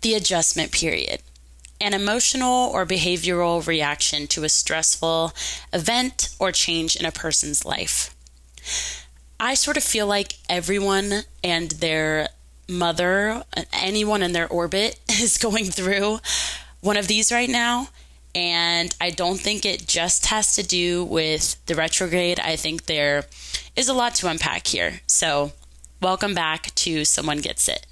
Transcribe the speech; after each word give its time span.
the 0.00 0.14
adjustment 0.14 0.72
period, 0.72 1.20
an 1.80 1.94
emotional 1.94 2.70
or 2.70 2.86
behavioral 2.86 3.66
reaction 3.66 4.26
to 4.28 4.44
a 4.44 4.48
stressful 4.48 5.32
event 5.72 6.34
or 6.38 6.52
change 6.52 6.96
in 6.96 7.06
a 7.06 7.12
person's 7.12 7.64
life. 7.64 8.14
I 9.40 9.54
sort 9.54 9.76
of 9.76 9.84
feel 9.84 10.06
like 10.06 10.34
everyone 10.48 11.22
and 11.44 11.70
their 11.72 12.28
mother, 12.68 13.44
anyone 13.72 14.22
in 14.22 14.32
their 14.32 14.48
orbit, 14.48 14.98
is 15.08 15.38
going 15.38 15.66
through 15.66 16.18
one 16.80 16.96
of 16.96 17.06
these 17.08 17.32
right 17.32 17.48
now. 17.48 17.88
And 18.34 18.94
I 19.00 19.10
don't 19.10 19.40
think 19.40 19.64
it 19.64 19.86
just 19.86 20.26
has 20.26 20.54
to 20.56 20.62
do 20.62 21.04
with 21.04 21.64
the 21.66 21.74
retrograde. 21.74 22.38
I 22.38 22.56
think 22.56 22.86
there 22.86 23.24
is 23.74 23.88
a 23.88 23.94
lot 23.94 24.14
to 24.16 24.28
unpack 24.28 24.66
here. 24.66 25.00
So, 25.06 25.52
welcome 26.00 26.34
back 26.34 26.74
to 26.76 27.04
Someone 27.04 27.38
Gets 27.38 27.68
It. 27.68 27.86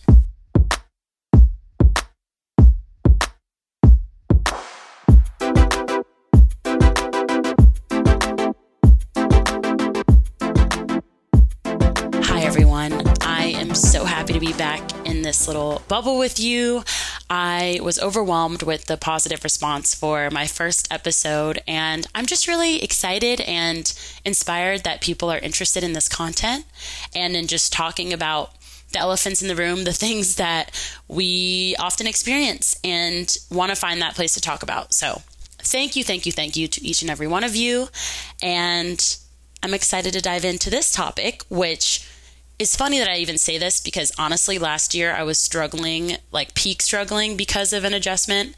Be 14.47 14.53
back 14.53 14.83
in 15.05 15.23
this 15.23 15.49
little 15.49 15.83
bubble 15.89 16.19
with 16.19 16.39
you. 16.39 16.85
I 17.29 17.81
was 17.83 17.99
overwhelmed 17.99 18.63
with 18.63 18.85
the 18.85 18.97
positive 18.97 19.43
response 19.43 19.93
for 19.93 20.31
my 20.31 20.47
first 20.47 20.87
episode, 20.93 21.61
and 21.67 22.07
I'm 22.15 22.27
just 22.27 22.47
really 22.47 22.81
excited 22.81 23.41
and 23.41 23.93
inspired 24.25 24.85
that 24.85 25.01
people 25.01 25.33
are 25.33 25.39
interested 25.39 25.83
in 25.83 25.95
this 25.95 26.09
content 26.09 26.65
and 27.13 27.35
in 27.35 27.49
just 27.49 27.73
talking 27.73 28.13
about 28.13 28.53
the 28.93 29.01
elephants 29.01 29.43
in 29.43 29.49
the 29.49 29.57
room, 29.57 29.83
the 29.83 29.93
things 29.93 30.37
that 30.37 30.71
we 31.09 31.75
often 31.81 32.07
experience 32.07 32.79
and 32.85 33.37
want 33.51 33.71
to 33.71 33.77
find 33.77 34.01
that 34.01 34.15
place 34.15 34.35
to 34.35 34.41
talk 34.41 34.63
about. 34.63 34.95
So, 34.95 35.23
thank 35.59 35.97
you, 35.97 36.05
thank 36.05 36.25
you, 36.25 36.31
thank 36.31 36.57
you 36.57 36.69
to 36.69 36.87
each 36.87 37.03
and 37.03 37.11
every 37.11 37.27
one 37.27 37.43
of 37.43 37.57
you. 37.57 37.89
And 38.41 39.19
I'm 39.65 39.75
excited 39.75 40.13
to 40.13 40.21
dive 40.21 40.45
into 40.45 40.71
this 40.71 40.93
topic, 40.93 41.43
which 41.49 42.06
it's 42.59 42.77
funny 42.77 42.99
that 42.99 43.09
I 43.09 43.19
even 43.19 43.39
say 43.39 43.59
this 43.59 43.81
because 43.81 44.13
honestly, 44.19 44.59
last 44.59 44.95
year 44.95 45.15
I 45.15 45.23
was 45.23 45.39
struggling, 45.39 46.17
like 46.33 46.55
peak 46.55 46.81
struggling 46.81 47.37
because 47.37 47.73
of 47.73 47.85
an 47.85 47.93
adjustment 47.93 48.57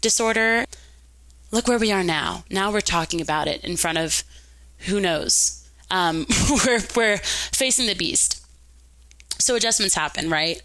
disorder. 0.00 0.64
Look 1.50 1.66
where 1.66 1.78
we 1.78 1.92
are 1.92 2.04
now. 2.04 2.44
Now 2.50 2.70
we're 2.70 2.80
talking 2.80 3.20
about 3.20 3.48
it 3.48 3.64
in 3.64 3.76
front 3.76 3.98
of 3.98 4.22
who 4.80 5.00
knows. 5.00 5.66
Um, 5.90 6.26
we're, 6.66 6.80
we're 6.94 7.18
facing 7.18 7.86
the 7.86 7.94
beast. 7.94 8.44
So 9.38 9.54
adjustments 9.54 9.94
happen, 9.94 10.28
right? 10.28 10.60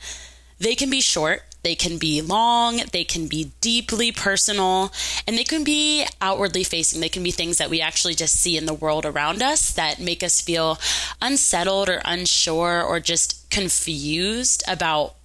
They 0.60 0.76
can 0.76 0.90
be 0.90 1.02
short, 1.02 1.44
they 1.64 1.76
can 1.76 1.98
be 1.98 2.22
long, 2.22 2.82
they 2.92 3.04
can 3.04 3.28
be 3.28 3.52
deeply 3.62 4.12
personal, 4.12 4.92
and 5.28 5.38
they 5.38 5.44
can 5.44 5.64
be 5.64 6.06
outwardly 6.20 6.64
facing. 6.64 7.02
They 7.02 7.10
can 7.10 7.24
be 7.24 7.32
things 7.32 7.58
that 7.58 7.70
we 7.70 7.82
actually 7.82 8.16
just 8.16 8.36
see 8.36 8.58
in 8.58 8.66
the 8.66 8.74
world 8.74 9.06
around 9.06 9.44
us 9.44 9.72
that 9.74 10.00
make 10.00 10.24
us 10.24 10.42
feel 10.42 10.80
unsettled 11.22 11.90
or 11.90 12.02
unsure 12.04 12.82
or 12.82 13.00
just 13.00 13.50
confused 13.52 14.64
about 14.68 15.16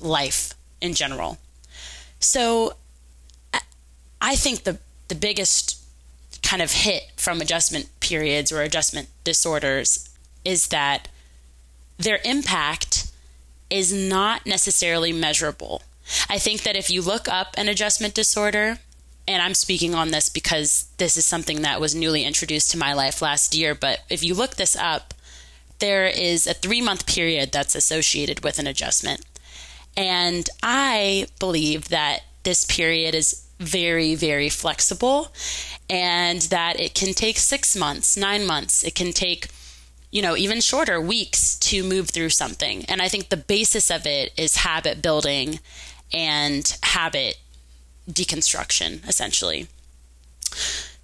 life 0.00 0.54
in 0.80 0.94
general. 0.94 1.38
So 2.20 2.74
I 4.20 4.34
think 4.34 4.64
the 4.64 4.78
the 5.08 5.14
biggest 5.14 5.76
kind 6.42 6.60
of 6.60 6.72
hit 6.72 7.04
from 7.16 7.40
adjustment 7.40 7.88
periods 8.00 8.52
or 8.52 8.62
adjustment 8.62 9.08
disorders 9.24 10.08
is 10.44 10.68
that 10.68 11.08
their 11.98 12.20
impact 12.24 12.97
is 13.70 13.92
not 13.92 14.46
necessarily 14.46 15.12
measurable. 15.12 15.82
I 16.28 16.38
think 16.38 16.62
that 16.62 16.76
if 16.76 16.90
you 16.90 17.02
look 17.02 17.28
up 17.28 17.54
an 17.56 17.68
adjustment 17.68 18.14
disorder, 18.14 18.78
and 19.26 19.42
I'm 19.42 19.54
speaking 19.54 19.94
on 19.94 20.10
this 20.10 20.30
because 20.30 20.88
this 20.96 21.16
is 21.16 21.26
something 21.26 21.62
that 21.62 21.80
was 21.80 21.94
newly 21.94 22.24
introduced 22.24 22.70
to 22.70 22.78
my 22.78 22.94
life 22.94 23.20
last 23.20 23.54
year, 23.54 23.74
but 23.74 24.00
if 24.08 24.24
you 24.24 24.34
look 24.34 24.56
this 24.56 24.74
up, 24.74 25.12
there 25.80 26.06
is 26.06 26.46
a 26.46 26.54
three 26.54 26.80
month 26.80 27.06
period 27.06 27.52
that's 27.52 27.74
associated 27.74 28.42
with 28.42 28.58
an 28.58 28.66
adjustment. 28.66 29.24
And 29.96 30.48
I 30.62 31.26
believe 31.38 31.88
that 31.88 32.20
this 32.42 32.64
period 32.64 33.14
is 33.14 33.44
very, 33.58 34.14
very 34.14 34.48
flexible 34.48 35.28
and 35.90 36.42
that 36.42 36.80
it 36.80 36.94
can 36.94 37.12
take 37.12 37.38
six 37.38 37.76
months, 37.76 38.16
nine 38.16 38.46
months, 38.46 38.84
it 38.84 38.94
can 38.94 39.12
take 39.12 39.48
you 40.10 40.22
know, 40.22 40.36
even 40.36 40.60
shorter 40.60 41.00
weeks 41.00 41.56
to 41.56 41.82
move 41.82 42.10
through 42.10 42.30
something. 42.30 42.84
And 42.86 43.02
I 43.02 43.08
think 43.08 43.28
the 43.28 43.36
basis 43.36 43.90
of 43.90 44.06
it 44.06 44.32
is 44.36 44.56
habit 44.56 45.02
building 45.02 45.60
and 46.12 46.78
habit 46.82 47.36
deconstruction, 48.10 49.06
essentially. 49.06 49.68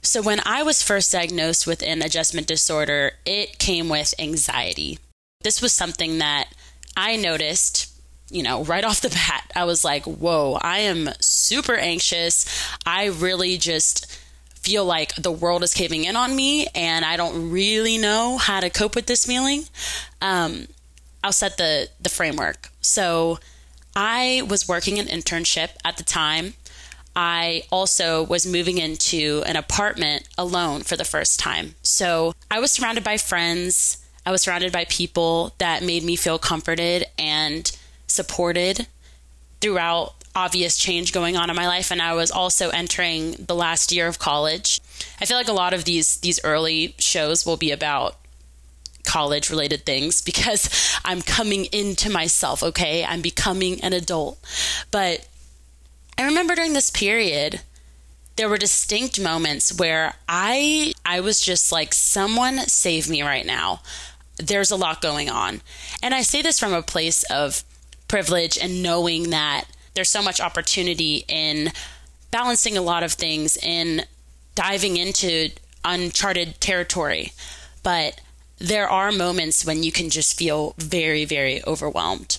So, 0.01 0.23
when 0.23 0.41
I 0.45 0.63
was 0.63 0.83
first 0.83 1.13
diagnosed 1.13 1.67
with 1.67 1.83
an 1.83 2.03
adjustment 2.03 2.47
disorder, 2.47 3.13
it 3.25 3.59
came 3.59 3.89
with 3.89 4.15
anxiety. 4.19 4.99
This 5.43 5.61
was 5.61 5.73
something 5.73 6.19
that 6.19 6.49
I 6.97 7.17
noticed, 7.17 7.91
you 8.31 8.43
know, 8.43 8.65
right 8.65 8.85
off 8.85 9.01
the 9.01 9.11
bat. 9.11 9.51
I 9.55 9.65
was 9.65 9.85
like, 9.85 10.05
whoa, 10.05 10.59
I 10.61 10.81
am 10.81 11.11
super 11.21 11.75
anxious. 11.75 12.47
I 12.87 13.07
really 13.07 13.57
just 13.57 14.19
feel 14.65 14.85
like 14.85 15.15
the 15.17 15.31
world 15.31 15.63
is 15.63 15.75
caving 15.75 16.05
in 16.05 16.17
on 16.17 16.35
me 16.35 16.67
and 16.75 17.05
I 17.05 17.19
don't 17.19 17.51
really 17.51 17.99
know 17.99 18.39
how 18.39 18.61
to 18.61 18.71
cope 18.71 18.95
with 18.95 19.07
this 19.07 19.27
feeling, 19.27 19.65
um, 20.23 20.67
I'll 21.23 21.33
set 21.33 21.59
the 21.59 21.89
the 22.01 22.09
framework. 22.09 22.71
So 22.81 23.39
I 23.95 24.43
was 24.49 24.67
working 24.67 24.99
an 24.99 25.07
internship 25.07 25.71
at 25.85 25.99
the 25.99 26.03
time. 26.03 26.55
I 27.15 27.65
also 27.71 28.25
was 28.25 28.47
moving 28.47 28.79
into 28.79 29.43
an 29.47 29.57
apartment 29.57 30.29
alone 30.37 30.81
for 30.83 30.97
the 30.97 31.05
first 31.05 31.39
time. 31.39 31.75
So 31.83 32.35
I 32.51 32.59
was 32.59 32.73
surrounded 32.73 33.05
by 33.05 33.19
friends. 33.19 33.99
I 34.27 34.33
was 34.33 34.43
surrounded 34.43 34.73
by 34.73 34.87
people 34.87 35.55
that 35.59 35.83
made 35.83 36.03
me 36.03 36.17
feel 36.17 36.39
comforted 36.39 37.05
and 37.19 37.71
supported 38.07 38.87
throughout 39.61 40.24
obvious 40.35 40.77
change 40.77 41.13
going 41.13 41.37
on 41.37 41.49
in 41.49 41.57
my 41.57 41.67
life 41.67 41.91
and 41.91 42.03
I 42.03 42.15
was 42.15 42.31
also 42.31 42.71
entering 42.71 43.33
the 43.33 43.55
last 43.55 43.93
year 43.93 44.09
of 44.09 44.19
college. 44.19 44.81
I 45.21 45.27
feel 45.27 45.37
like 45.37 45.49
a 45.49 45.53
lot 45.53 45.75
of 45.75 45.85
these 45.85 46.17
these 46.19 46.41
early 46.45 46.95
shows 46.99 47.47
will 47.47 47.57
be 47.57 47.71
about 47.71 48.17
college 49.05 49.51
related 49.51 49.87
things 49.87 50.23
because 50.31 50.99
I'm 51.05 51.23
coming 51.23 51.67
into 51.67 52.11
myself, 52.11 52.63
okay? 52.63 53.05
I'm 53.05 53.21
becoming 53.21 53.81
an 53.83 53.93
adult. 53.93 54.39
But 54.91 55.29
I 56.19 56.25
remember 56.25 56.55
during 56.55 56.73
this 56.73 56.91
period 56.91 57.61
there 58.37 58.49
were 58.49 58.59
distinct 58.59 59.21
moments 59.21 59.79
where 59.79 60.15
I 60.29 60.95
I 61.05 61.21
was 61.21 61.41
just 61.41 61.71
like 61.71 61.95
someone 61.95 62.59
save 62.67 63.09
me 63.09 63.23
right 63.23 63.47
now. 63.47 63.81
There's 64.37 64.73
a 64.73 64.77
lot 64.77 65.01
going 65.01 65.31
on. 65.31 65.63
And 66.03 66.13
I 66.13 66.23
say 66.23 66.43
this 66.43 66.59
from 66.59 66.73
a 66.73 66.83
place 66.83 67.23
of 67.25 67.63
privilege 68.09 68.59
and 68.59 68.83
knowing 68.83 69.31
that 69.31 69.67
there's 69.95 70.11
so 70.11 70.23
much 70.23 70.41
opportunity 70.41 71.25
in 71.29 71.71
balancing 72.31 72.77
a 72.77 72.83
lot 72.83 73.03
of 73.03 73.13
things 73.13 73.57
in 73.57 74.03
diving 74.55 74.97
into 74.97 75.51
uncharted 75.85 76.61
territory 76.61 77.33
but 77.83 78.21
there 78.59 78.89
are 78.89 79.13
moments 79.13 79.65
when 79.65 79.83
you 79.83 79.93
can 79.93 80.11
just 80.11 80.39
feel 80.39 80.75
very 80.79 81.25
very 81.25 81.65
overwhelmed 81.67 82.39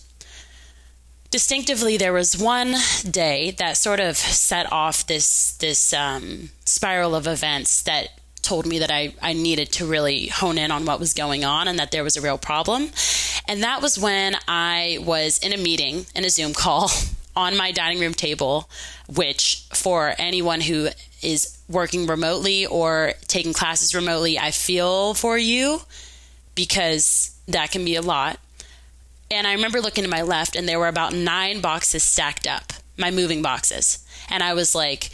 distinctively 1.29 1.97
there 1.97 2.13
was 2.13 2.37
one 2.37 2.75
day 3.09 3.51
that 3.51 3.77
sort 3.77 3.99
of 3.99 4.15
set 4.15 4.71
off 4.71 5.05
this 5.07 5.57
this 5.57 5.93
um, 5.93 6.49
spiral 6.65 7.13
of 7.13 7.27
events 7.27 7.83
that 7.83 8.09
told 8.45 8.65
me 8.65 8.79
that 8.79 8.91
I, 8.91 9.13
I 9.21 9.33
needed 9.33 9.71
to 9.73 9.85
really 9.85 10.27
hone 10.27 10.57
in 10.57 10.71
on 10.71 10.85
what 10.85 10.99
was 10.99 11.13
going 11.13 11.43
on 11.43 11.67
and 11.67 11.79
that 11.79 11.91
there 11.91 12.03
was 12.03 12.15
a 12.15 12.21
real 12.21 12.37
problem. 12.37 12.91
And 13.47 13.63
that 13.63 13.81
was 13.81 13.99
when 13.99 14.35
I 14.47 14.99
was 15.01 15.39
in 15.39 15.51
a 15.51 15.57
meeting, 15.57 16.05
in 16.15 16.23
a 16.23 16.29
Zoom 16.29 16.53
call 16.53 16.89
on 17.35 17.57
my 17.57 17.71
dining 17.71 17.99
room 17.99 18.13
table, 18.13 18.69
which 19.13 19.65
for 19.73 20.13
anyone 20.17 20.61
who 20.61 20.89
is 21.21 21.57
working 21.67 22.07
remotely 22.07 22.65
or 22.65 23.13
taking 23.27 23.53
classes 23.53 23.95
remotely, 23.95 24.39
I 24.39 24.51
feel 24.51 25.13
for 25.13 25.37
you 25.37 25.81
because 26.53 27.37
that 27.47 27.71
can 27.71 27.83
be 27.83 27.95
a 27.95 28.01
lot. 28.01 28.39
And 29.29 29.47
I 29.47 29.53
remember 29.53 29.81
looking 29.81 30.03
to 30.03 30.09
my 30.09 30.21
left, 30.21 30.55
and 30.55 30.69
there 30.69 30.79
were 30.79 30.87
about 30.87 31.13
nine 31.13 31.59
boxes 31.59 32.03
stacked 32.03 32.47
up, 32.47 32.73
my 32.97 33.11
moving 33.11 33.41
boxes. 33.41 34.05
And 34.29 34.43
I 34.43 34.53
was 34.53 34.75
like, 34.75 35.09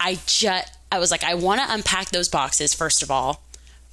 I 0.00 0.18
just, 0.26 0.72
I 0.90 0.98
was 0.98 1.10
like, 1.10 1.22
I 1.22 1.34
want 1.34 1.60
to 1.60 1.72
unpack 1.72 2.10
those 2.10 2.28
boxes, 2.28 2.72
first 2.72 3.02
of 3.02 3.10
all, 3.10 3.42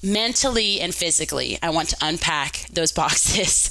mentally 0.02 0.80
and 0.80 0.96
physically. 0.96 1.60
I 1.62 1.70
want 1.70 1.90
to 1.90 1.98
unpack 2.02 2.68
those 2.72 2.92
boxes. 2.94 3.70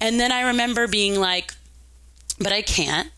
And 0.00 0.18
then 0.18 0.32
I 0.32 0.42
remember 0.42 0.88
being 0.88 1.18
like, 1.18 1.54
but 2.38 2.52
I 2.52 2.62
can't 2.62 3.10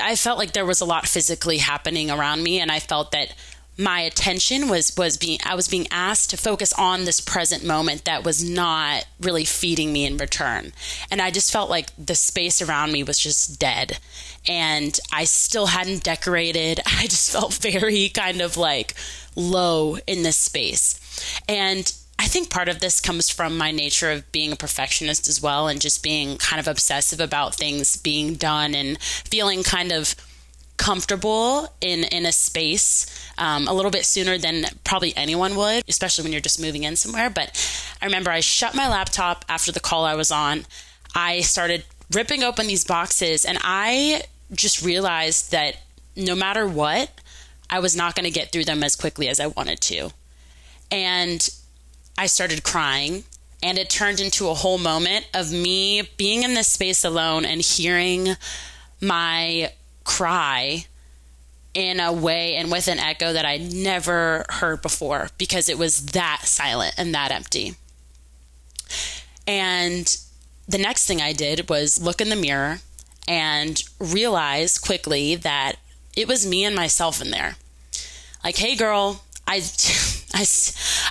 I 0.00 0.16
felt 0.16 0.38
like 0.38 0.52
there 0.52 0.66
was 0.66 0.80
a 0.80 0.86
lot 0.86 1.06
physically 1.06 1.58
happening 1.58 2.10
around 2.10 2.42
me, 2.42 2.60
and 2.60 2.70
I 2.70 2.78
felt 2.78 3.12
that 3.12 3.34
my 3.80 4.00
attention 4.00 4.68
was 4.68 4.94
was 4.96 5.16
being 5.16 5.38
I 5.44 5.54
was 5.54 5.66
being 5.66 5.86
asked 5.90 6.30
to 6.30 6.36
focus 6.36 6.72
on 6.74 7.04
this 7.04 7.20
present 7.20 7.64
moment 7.64 8.04
that 8.04 8.24
was 8.24 8.44
not 8.44 9.06
really 9.20 9.44
feeding 9.44 9.92
me 9.92 10.04
in 10.04 10.18
return. 10.18 10.72
And 11.10 11.20
I 11.20 11.30
just 11.30 11.50
felt 11.50 11.70
like 11.70 11.88
the 11.96 12.14
space 12.14 12.60
around 12.60 12.92
me 12.92 13.02
was 13.02 13.18
just 13.18 13.58
dead. 13.58 13.98
And 14.46 14.98
I 15.12 15.24
still 15.24 15.66
hadn't 15.66 16.04
decorated. 16.04 16.80
I 16.86 17.04
just 17.04 17.32
felt 17.32 17.54
very 17.54 18.10
kind 18.10 18.40
of 18.40 18.56
like 18.56 18.94
low 19.34 19.96
in 20.06 20.22
this 20.22 20.36
space. 20.36 20.98
And 21.48 21.90
I 22.20 22.24
think 22.24 22.50
part 22.50 22.68
of 22.68 22.80
this 22.80 23.00
comes 23.00 23.30
from 23.30 23.56
my 23.56 23.70
nature 23.70 24.10
of 24.10 24.30
being 24.30 24.52
a 24.52 24.56
perfectionist 24.56 25.26
as 25.26 25.40
well 25.40 25.68
and 25.68 25.80
just 25.80 26.02
being 26.02 26.36
kind 26.36 26.60
of 26.60 26.68
obsessive 26.68 27.18
about 27.18 27.54
things 27.54 27.96
being 27.96 28.34
done 28.34 28.74
and 28.74 29.00
feeling 29.00 29.62
kind 29.62 29.90
of 29.90 30.14
comfortable 30.76 31.72
in 31.80 32.04
in 32.04 32.26
a 32.26 32.32
space 32.32 33.06
um, 33.38 33.66
a 33.66 33.72
little 33.72 33.90
bit 33.90 34.04
sooner 34.04 34.36
than 34.36 34.66
probably 34.84 35.16
anyone 35.16 35.56
would, 35.56 35.82
especially 35.88 36.22
when 36.22 36.30
you're 36.32 36.42
just 36.42 36.60
moving 36.60 36.84
in 36.84 36.94
somewhere. 36.94 37.30
But 37.30 37.58
I 38.02 38.04
remember 38.04 38.30
I 38.30 38.40
shut 38.40 38.74
my 38.74 38.86
laptop 38.86 39.46
after 39.48 39.72
the 39.72 39.80
call 39.80 40.04
I 40.04 40.14
was 40.14 40.30
on. 40.30 40.66
I 41.14 41.40
started 41.40 41.84
ripping 42.12 42.42
open 42.42 42.66
these 42.66 42.84
boxes, 42.84 43.46
and 43.46 43.56
I 43.62 44.24
just 44.52 44.84
realized 44.84 45.52
that 45.52 45.76
no 46.16 46.34
matter 46.34 46.68
what, 46.68 47.10
I 47.70 47.78
was 47.78 47.96
not 47.96 48.14
going 48.14 48.24
to 48.24 48.30
get 48.30 48.52
through 48.52 48.64
them 48.64 48.84
as 48.84 48.94
quickly 48.94 49.26
as 49.28 49.40
I 49.40 49.46
wanted 49.46 49.80
to. 49.80 50.10
And 50.90 51.48
I 52.16 52.26
started 52.26 52.62
crying 52.62 53.24
and 53.62 53.78
it 53.78 53.90
turned 53.90 54.20
into 54.20 54.48
a 54.48 54.54
whole 54.54 54.78
moment 54.78 55.28
of 55.34 55.52
me 55.52 56.02
being 56.16 56.42
in 56.42 56.54
this 56.54 56.68
space 56.68 57.04
alone 57.04 57.44
and 57.44 57.60
hearing 57.60 58.36
my 59.00 59.72
cry 60.04 60.86
in 61.74 62.00
a 62.00 62.12
way 62.12 62.56
and 62.56 62.70
with 62.70 62.88
an 62.88 62.98
echo 62.98 63.32
that 63.32 63.44
I'd 63.44 63.72
never 63.72 64.44
heard 64.48 64.82
before 64.82 65.28
because 65.38 65.68
it 65.68 65.78
was 65.78 66.06
that 66.06 66.42
silent 66.44 66.94
and 66.98 67.14
that 67.14 67.30
empty. 67.30 67.74
And 69.46 70.16
the 70.66 70.78
next 70.78 71.06
thing 71.06 71.20
I 71.20 71.32
did 71.32 71.68
was 71.68 72.02
look 72.02 72.20
in 72.20 72.28
the 72.28 72.36
mirror 72.36 72.78
and 73.28 73.82
realize 73.98 74.78
quickly 74.78 75.36
that 75.36 75.76
it 76.16 76.26
was 76.26 76.46
me 76.46 76.64
and 76.64 76.74
myself 76.74 77.20
in 77.22 77.30
there. 77.30 77.56
Like, 78.42 78.56
hey, 78.56 78.74
girl, 78.74 79.22
I, 79.46 79.56
I, 80.34 80.46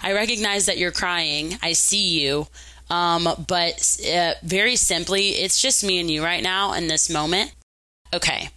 I 0.02 0.14
recognize 0.14 0.66
that 0.66 0.78
you're 0.78 0.92
crying. 0.92 1.58
I 1.62 1.74
see 1.74 2.20
you. 2.20 2.48
Um, 2.90 3.28
but 3.48 4.00
uh, 4.12 4.34
very 4.44 4.76
simply, 4.76 5.30
it's 5.30 5.62
just 5.62 5.84
me 5.84 6.00
and 6.00 6.10
you 6.10 6.24
right 6.24 6.42
now 6.42 6.74
in 6.74 6.88
this 6.88 7.10
moment. 7.10 7.54
Okay, 8.14 8.50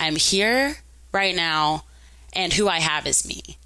I'm 0.00 0.16
here 0.16 0.78
right 1.12 1.34
now, 1.34 1.84
and 2.32 2.52
who 2.52 2.68
I 2.68 2.80
have 2.80 3.06
is 3.06 3.26
me. 3.26 3.56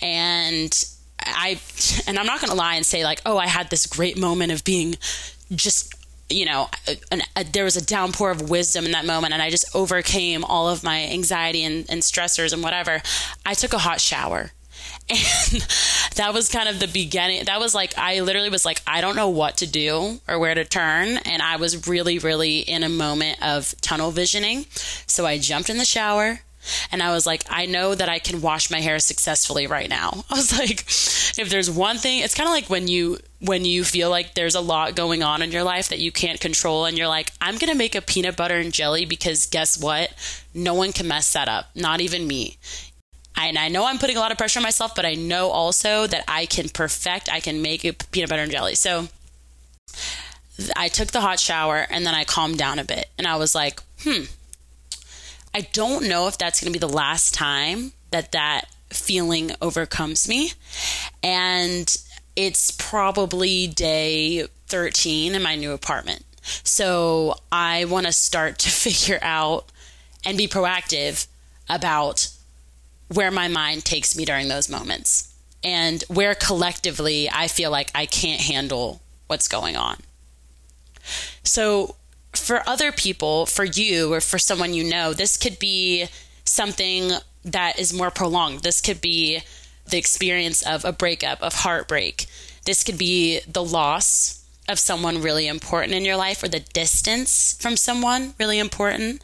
And 0.00 0.72
I, 1.20 1.58
and 2.06 2.18
I'm 2.18 2.26
not 2.26 2.40
going 2.40 2.50
to 2.50 2.56
lie 2.56 2.76
and 2.76 2.86
say, 2.86 3.02
like, 3.02 3.20
oh, 3.26 3.38
I 3.38 3.48
had 3.48 3.70
this 3.70 3.86
great 3.86 4.16
moment 4.16 4.52
of 4.52 4.62
being 4.62 4.94
just 5.52 5.94
you 6.32 6.46
know, 6.46 6.68
an, 7.10 7.22
a, 7.36 7.44
there 7.44 7.64
was 7.64 7.76
a 7.76 7.84
downpour 7.84 8.30
of 8.30 8.48
wisdom 8.48 8.86
in 8.86 8.92
that 8.92 9.04
moment, 9.04 9.34
and 9.34 9.42
I 9.42 9.50
just 9.50 9.74
overcame 9.74 10.44
all 10.44 10.68
of 10.68 10.82
my 10.82 11.04
anxiety 11.04 11.62
and, 11.62 11.84
and 11.90 12.02
stressors 12.02 12.52
and 12.52 12.62
whatever. 12.62 13.02
I 13.44 13.54
took 13.54 13.72
a 13.72 13.78
hot 13.78 14.00
shower. 14.00 14.52
And 15.52 15.62
that 16.16 16.34
was 16.34 16.48
kind 16.48 16.68
of 16.68 16.78
the 16.78 16.88
beginning. 16.88 17.44
That 17.44 17.60
was 17.60 17.74
like, 17.74 17.96
I 17.96 18.20
literally 18.20 18.50
was 18.50 18.64
like, 18.64 18.80
I 18.86 19.00
don't 19.00 19.16
know 19.16 19.28
what 19.28 19.58
to 19.58 19.66
do 19.66 20.20
or 20.28 20.38
where 20.38 20.54
to 20.54 20.64
turn. 20.64 21.16
And 21.18 21.42
I 21.42 21.56
was 21.56 21.86
really, 21.88 22.18
really 22.18 22.58
in 22.58 22.82
a 22.82 22.88
moment 22.88 23.42
of 23.42 23.74
tunnel 23.80 24.10
visioning. 24.10 24.66
So 25.06 25.26
I 25.26 25.38
jumped 25.38 25.70
in 25.70 25.78
the 25.78 25.84
shower 25.84 26.40
and 26.90 27.02
I 27.02 27.12
was 27.12 27.26
like, 27.26 27.44
I 27.50 27.66
know 27.66 27.94
that 27.94 28.08
I 28.08 28.18
can 28.18 28.40
wash 28.40 28.70
my 28.70 28.80
hair 28.80 28.98
successfully 28.98 29.66
right 29.66 29.88
now. 29.88 30.24
I 30.30 30.34
was 30.34 30.56
like, 30.56 30.80
if 31.38 31.48
there's 31.50 31.70
one 31.70 31.98
thing, 31.98 32.20
it's 32.20 32.34
kind 32.34 32.48
of 32.48 32.52
like 32.52 32.70
when 32.70 32.88
you 32.88 33.18
when 33.40 33.64
you 33.64 33.82
feel 33.82 34.08
like 34.08 34.34
there's 34.34 34.54
a 34.54 34.60
lot 34.60 34.94
going 34.94 35.24
on 35.24 35.42
in 35.42 35.50
your 35.50 35.64
life 35.64 35.88
that 35.88 35.98
you 35.98 36.12
can't 36.12 36.38
control 36.38 36.84
and 36.84 36.96
you're 36.96 37.08
like, 37.08 37.32
I'm 37.40 37.58
going 37.58 37.72
to 37.72 37.78
make 37.78 37.96
a 37.96 38.00
peanut 38.00 38.36
butter 38.36 38.56
and 38.56 38.72
jelly 38.72 39.04
because 39.04 39.46
guess 39.46 39.82
what? 39.82 40.14
No 40.54 40.74
one 40.74 40.92
can 40.92 41.08
mess 41.08 41.32
that 41.32 41.48
up, 41.48 41.66
not 41.74 42.00
even 42.00 42.28
me. 42.28 42.58
And 43.36 43.58
I 43.58 43.68
know 43.68 43.84
I'm 43.84 43.98
putting 43.98 44.16
a 44.16 44.20
lot 44.20 44.30
of 44.30 44.38
pressure 44.38 44.60
on 44.60 44.62
myself, 44.62 44.94
but 44.94 45.04
I 45.04 45.14
know 45.14 45.50
also 45.50 46.06
that 46.06 46.24
I 46.28 46.46
can 46.46 46.68
perfect, 46.68 47.30
I 47.30 47.40
can 47.40 47.60
make 47.60 47.82
peanut 48.12 48.30
butter 48.30 48.42
and 48.42 48.52
jelly. 48.52 48.74
So 48.74 49.08
I 50.76 50.88
took 50.88 51.08
the 51.08 51.20
hot 51.20 51.40
shower 51.40 51.86
and 51.90 52.06
then 52.06 52.14
I 52.14 52.24
calmed 52.24 52.58
down 52.58 52.78
a 52.78 52.84
bit 52.84 53.06
and 53.18 53.26
I 53.26 53.36
was 53.36 53.54
like, 53.54 53.80
hmm, 54.02 54.24
I 55.54 55.62
don't 55.72 56.08
know 56.08 56.28
if 56.28 56.38
that's 56.38 56.60
going 56.60 56.72
to 56.72 56.78
be 56.78 56.86
the 56.86 56.92
last 56.92 57.34
time 57.34 57.92
that 58.10 58.32
that 58.32 58.66
feeling 58.90 59.52
overcomes 59.60 60.28
me. 60.28 60.52
And 61.22 61.94
it's 62.36 62.70
probably 62.70 63.66
day 63.66 64.46
13 64.68 65.34
in 65.34 65.42
my 65.42 65.56
new 65.56 65.72
apartment. 65.72 66.24
So 66.42 67.36
I 67.50 67.84
want 67.84 68.06
to 68.06 68.12
start 68.12 68.58
to 68.60 68.70
figure 68.70 69.18
out 69.22 69.66
and 70.24 70.38
be 70.38 70.48
proactive 70.48 71.26
about 71.68 72.28
where 73.12 73.30
my 73.30 73.48
mind 73.48 73.84
takes 73.84 74.16
me 74.16 74.24
during 74.24 74.48
those 74.48 74.68
moments 74.68 75.32
and 75.64 76.02
where 76.08 76.34
collectively 76.34 77.28
I 77.30 77.48
feel 77.48 77.70
like 77.70 77.90
I 77.94 78.06
can't 78.06 78.40
handle 78.40 79.00
what's 79.26 79.48
going 79.48 79.76
on. 79.76 79.98
So, 81.42 81.96
for 82.32 82.66
other 82.66 82.92
people, 82.92 83.44
for 83.46 83.64
you 83.64 84.12
or 84.12 84.20
for 84.20 84.38
someone 84.38 84.72
you 84.72 84.84
know, 84.84 85.12
this 85.12 85.36
could 85.36 85.58
be 85.58 86.06
something 86.44 87.12
that 87.44 87.78
is 87.78 87.92
more 87.92 88.10
prolonged. 88.10 88.60
This 88.60 88.80
could 88.80 89.00
be 89.00 89.42
the 89.86 89.98
experience 89.98 90.62
of 90.62 90.84
a 90.84 90.92
breakup, 90.92 91.42
of 91.42 91.54
heartbreak. 91.56 92.26
This 92.64 92.84
could 92.84 92.98
be 92.98 93.40
the 93.40 93.64
loss 93.64 94.44
of 94.68 94.78
someone 94.78 95.20
really 95.20 95.46
important 95.46 95.92
in 95.92 96.04
your 96.04 96.16
life 96.16 96.42
or 96.42 96.48
the 96.48 96.60
distance 96.60 97.58
from 97.60 97.76
someone 97.76 98.34
really 98.38 98.58
important. 98.58 99.22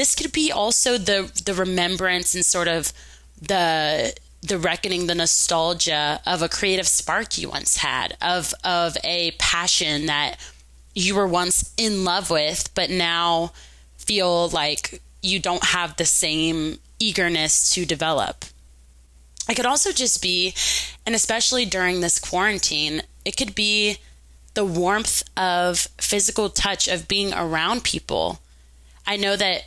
This 0.00 0.14
could 0.14 0.32
be 0.32 0.50
also 0.50 0.96
the 0.96 1.30
the 1.44 1.52
remembrance 1.52 2.34
and 2.34 2.42
sort 2.42 2.68
of 2.68 2.90
the 3.42 4.14
the 4.40 4.58
reckoning, 4.58 5.08
the 5.08 5.14
nostalgia 5.14 6.22
of 6.24 6.40
a 6.40 6.48
creative 6.48 6.88
spark 6.88 7.36
you 7.36 7.50
once 7.50 7.76
had, 7.76 8.16
of 8.22 8.54
of 8.64 8.96
a 9.04 9.32
passion 9.32 10.06
that 10.06 10.40
you 10.94 11.14
were 11.14 11.26
once 11.26 11.74
in 11.76 12.02
love 12.02 12.30
with, 12.30 12.74
but 12.74 12.88
now 12.88 13.52
feel 13.98 14.48
like 14.48 15.02
you 15.20 15.38
don't 15.38 15.64
have 15.64 15.98
the 15.98 16.06
same 16.06 16.78
eagerness 16.98 17.74
to 17.74 17.84
develop. 17.84 18.46
It 19.50 19.54
could 19.54 19.66
also 19.66 19.92
just 19.92 20.22
be, 20.22 20.54
and 21.04 21.14
especially 21.14 21.66
during 21.66 22.00
this 22.00 22.18
quarantine, 22.18 23.02
it 23.26 23.36
could 23.36 23.54
be 23.54 23.98
the 24.54 24.64
warmth 24.64 25.24
of 25.36 25.88
physical 25.98 26.48
touch 26.48 26.88
of 26.88 27.06
being 27.06 27.34
around 27.34 27.84
people. 27.84 28.40
I 29.06 29.18
know 29.18 29.36
that 29.36 29.64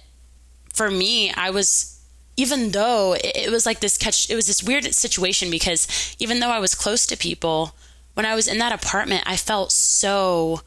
for 0.74 0.90
me, 0.92 1.32
I 1.32 1.52
was, 1.52 2.02
even 2.36 2.72
though 2.72 3.16
it 3.16 3.52
was 3.52 3.66
like 3.66 3.80
this 3.80 3.98
catch, 3.98 4.30
it 4.30 4.36
was 4.36 4.48
this 4.48 4.64
weird 4.64 4.86
situation 4.94 5.50
because 5.50 6.16
even 6.20 6.40
though 6.40 6.50
I 6.50 6.60
was 6.60 6.76
close 6.76 7.06
to 7.08 7.18
people, 7.18 7.76
when 8.16 8.26
I 8.26 8.36
was 8.36 8.48
in 8.48 8.58
that 8.58 8.74
apartment, 8.74 9.24
I 9.26 9.38
felt 9.38 9.72
so 9.72 10.62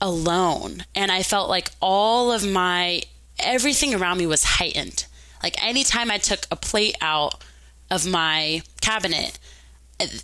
alone. 0.00 0.84
And 0.94 1.10
I 1.10 1.22
felt 1.22 1.48
like 1.48 1.70
all 1.80 2.32
of 2.32 2.48
my, 2.48 3.02
everything 3.38 3.94
around 3.94 4.18
me 4.18 4.26
was 4.26 4.44
heightened. 4.44 5.06
Like 5.42 5.62
anytime 5.62 6.10
I 6.10 6.18
took 6.18 6.46
a 6.50 6.56
plate 6.56 6.96
out 7.00 7.42
of 7.90 8.06
my 8.06 8.62
cabinet, 8.80 9.38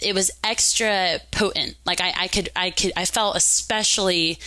it 0.00 0.14
was 0.14 0.30
extra 0.42 1.20
potent. 1.30 1.76
Like 1.84 2.00
I, 2.00 2.12
I 2.16 2.28
could, 2.28 2.50
I 2.56 2.70
could, 2.70 2.92
I 2.96 3.04
felt 3.04 3.37
especially 3.37 4.38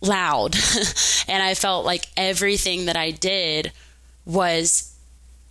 loud, 0.00 0.56
and 1.28 1.42
I 1.42 1.54
felt 1.54 1.84
like 1.84 2.06
everything 2.16 2.86
that 2.86 2.96
I 2.96 3.10
did 3.10 3.72
was 4.24 4.94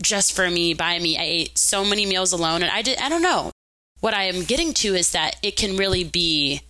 just 0.02 0.34
for 0.34 0.50
me, 0.50 0.74
by 0.74 1.00
me. 1.00 1.18
I 1.18 1.24
ate 1.24 1.58
so 1.58 1.86
many 1.86 2.06
meals 2.06 2.32
alone, 2.32 2.64
and 2.64 2.72
I 2.72 2.82
did. 2.82 2.98
I 3.00 3.10
don't 3.10 3.22
know. 3.22 3.52
What 4.00 4.14
I 4.14 4.24
am 4.24 4.44
getting 4.44 4.74
to 4.76 4.96
is 4.96 5.12
that 5.12 5.36
it 5.44 5.56
can 5.56 5.78
really 5.78 6.04
be 6.04 6.62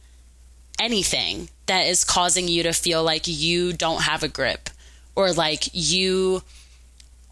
anything 0.79 1.50
that 1.67 1.86
is 1.86 2.03
causing 2.03 2.48
you 2.48 2.63
to 2.63 2.74
feel 2.74 3.03
like 3.03 3.24
you 3.25 3.72
don't 3.72 4.01
have 4.01 4.24
a 4.24 4.27
grip 4.27 4.70
or 5.15 5.31
like 5.31 5.70
you 5.74 6.41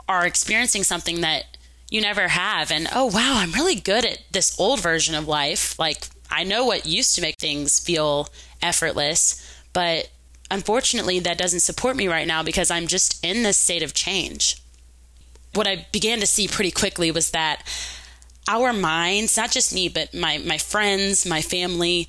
are 0.08 0.26
experiencing 0.26 0.84
something 0.84 1.22
that 1.22 1.58
you 1.90 2.00
never 2.02 2.28
have 2.28 2.72
and 2.72 2.88
oh 2.94 3.06
wow 3.06 3.34
i'm 3.38 3.52
really 3.52 3.76
good 3.76 4.06
at 4.06 4.20
this 4.32 4.60
old 4.60 4.80
version 4.80 5.16
of 5.16 5.28
life 5.28 5.78
like 5.80 6.08
i 6.30 6.44
know 6.44 6.66
what 6.66 6.86
used 6.86 7.16
to 7.16 7.22
make 7.22 7.36
things 7.40 7.80
feel 7.80 8.28
effortless 8.62 9.44
but 9.74 10.10
unfortunately 10.52 11.20
that 11.20 11.38
doesn't 11.38 11.62
support 11.62 11.96
me 11.96 12.08
right 12.08 12.28
now 12.28 12.44
because 12.44 12.72
i'm 12.72 12.88
just 12.88 13.24
in 13.24 13.44
this 13.44 13.58
state 13.58 13.84
of 13.84 13.94
change. 13.94 14.62
What 15.54 15.68
i 15.68 15.88
began 15.92 16.20
to 16.20 16.28
see 16.28 16.48
pretty 16.48 16.72
quickly 16.72 17.12
was 17.12 17.32
that 17.32 17.64
our 18.48 18.74
minds 18.74 19.38
not 19.38 19.52
just 19.52 19.74
me 19.74 19.90
but 19.90 20.14
my 20.14 20.38
my 20.40 20.58
friends 20.58 21.26
my 21.26 21.42
family 21.42 22.08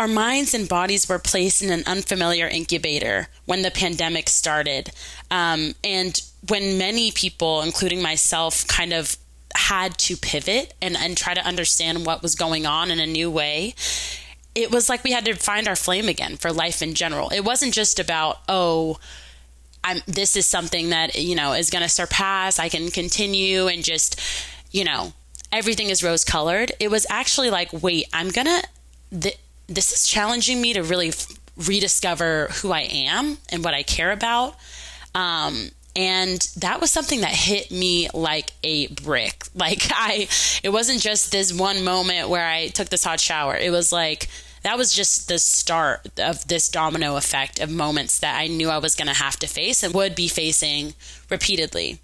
our 0.00 0.08
minds 0.08 0.54
and 0.54 0.66
bodies 0.66 1.08
were 1.10 1.18
placed 1.18 1.62
in 1.62 1.70
an 1.70 1.82
unfamiliar 1.86 2.48
incubator 2.48 3.28
when 3.44 3.60
the 3.60 3.70
pandemic 3.70 4.30
started. 4.30 4.90
Um, 5.30 5.74
and 5.84 6.18
when 6.48 6.78
many 6.78 7.10
people, 7.10 7.60
including 7.60 8.00
myself, 8.00 8.66
kind 8.66 8.94
of 8.94 9.18
had 9.54 9.98
to 9.98 10.16
pivot 10.16 10.72
and, 10.80 10.96
and 10.96 11.18
try 11.18 11.34
to 11.34 11.44
understand 11.44 12.06
what 12.06 12.22
was 12.22 12.34
going 12.34 12.64
on 12.64 12.90
in 12.90 12.98
a 12.98 13.06
new 13.06 13.30
way, 13.30 13.74
it 14.54 14.70
was 14.70 14.88
like 14.88 15.04
we 15.04 15.12
had 15.12 15.24
to 15.26 15.34
find 15.34 15.68
our 15.68 15.76
flame 15.76 16.08
again 16.08 16.36
for 16.36 16.52
life 16.52 16.82
in 16.82 16.94
general. 16.94 17.28
It 17.30 17.40
wasn't 17.40 17.74
just 17.74 17.98
about, 17.98 18.38
oh, 18.48 18.98
I'm 19.82 20.00
this 20.06 20.36
is 20.36 20.46
something 20.46 20.90
that, 20.90 21.16
you 21.16 21.34
know, 21.34 21.52
is 21.52 21.70
going 21.70 21.82
to 21.82 21.88
surpass, 21.88 22.58
I 22.58 22.68
can 22.68 22.90
continue 22.90 23.66
and 23.68 23.82
just, 23.82 24.20
you 24.70 24.84
know, 24.84 25.12
everything 25.52 25.88
is 25.88 26.02
rose 26.02 26.24
colored. 26.24 26.72
It 26.80 26.90
was 26.90 27.06
actually 27.08 27.50
like, 27.50 27.72
wait, 27.72 28.06
I'm 28.12 28.28
going 28.28 28.46
to 28.46 28.62
th- 29.20 29.38
this 29.66 29.92
is 29.92 30.06
challenging 30.06 30.60
me 30.60 30.72
to 30.74 30.82
really 30.82 31.08
f- 31.08 31.28
rediscover 31.56 32.48
who 32.60 32.72
I 32.72 32.80
am 32.80 33.38
and 33.50 33.64
what 33.64 33.74
I 33.74 33.82
care 33.82 34.10
about. 34.10 34.56
Um, 35.14 35.70
and 35.96 36.40
that 36.56 36.80
was 36.80 36.90
something 36.90 37.20
that 37.20 37.32
hit 37.32 37.70
me 37.70 38.08
like 38.14 38.52
a 38.62 38.88
brick. 38.88 39.44
Like 39.54 39.88
i 39.90 40.28
it 40.62 40.70
wasn't 40.70 41.00
just 41.00 41.32
this 41.32 41.52
one 41.52 41.84
moment 41.84 42.28
where 42.28 42.46
i 42.46 42.68
took 42.68 42.88
this 42.88 43.04
hot 43.04 43.20
shower. 43.20 43.56
It 43.56 43.70
was 43.70 43.92
like 43.92 44.28
that 44.62 44.78
was 44.78 44.92
just 44.92 45.28
the 45.28 45.38
start 45.38 46.08
of 46.18 46.46
this 46.48 46.68
domino 46.68 47.16
effect 47.16 47.58
of 47.60 47.70
moments 47.70 48.18
that 48.20 48.38
i 48.38 48.46
knew 48.46 48.68
i 48.70 48.78
was 48.78 48.94
going 48.94 49.08
to 49.08 49.14
have 49.14 49.36
to 49.38 49.46
face 49.46 49.82
and 49.82 49.92
would 49.92 50.14
be 50.14 50.28
facing 50.28 50.94
repeatedly. 51.28 52.00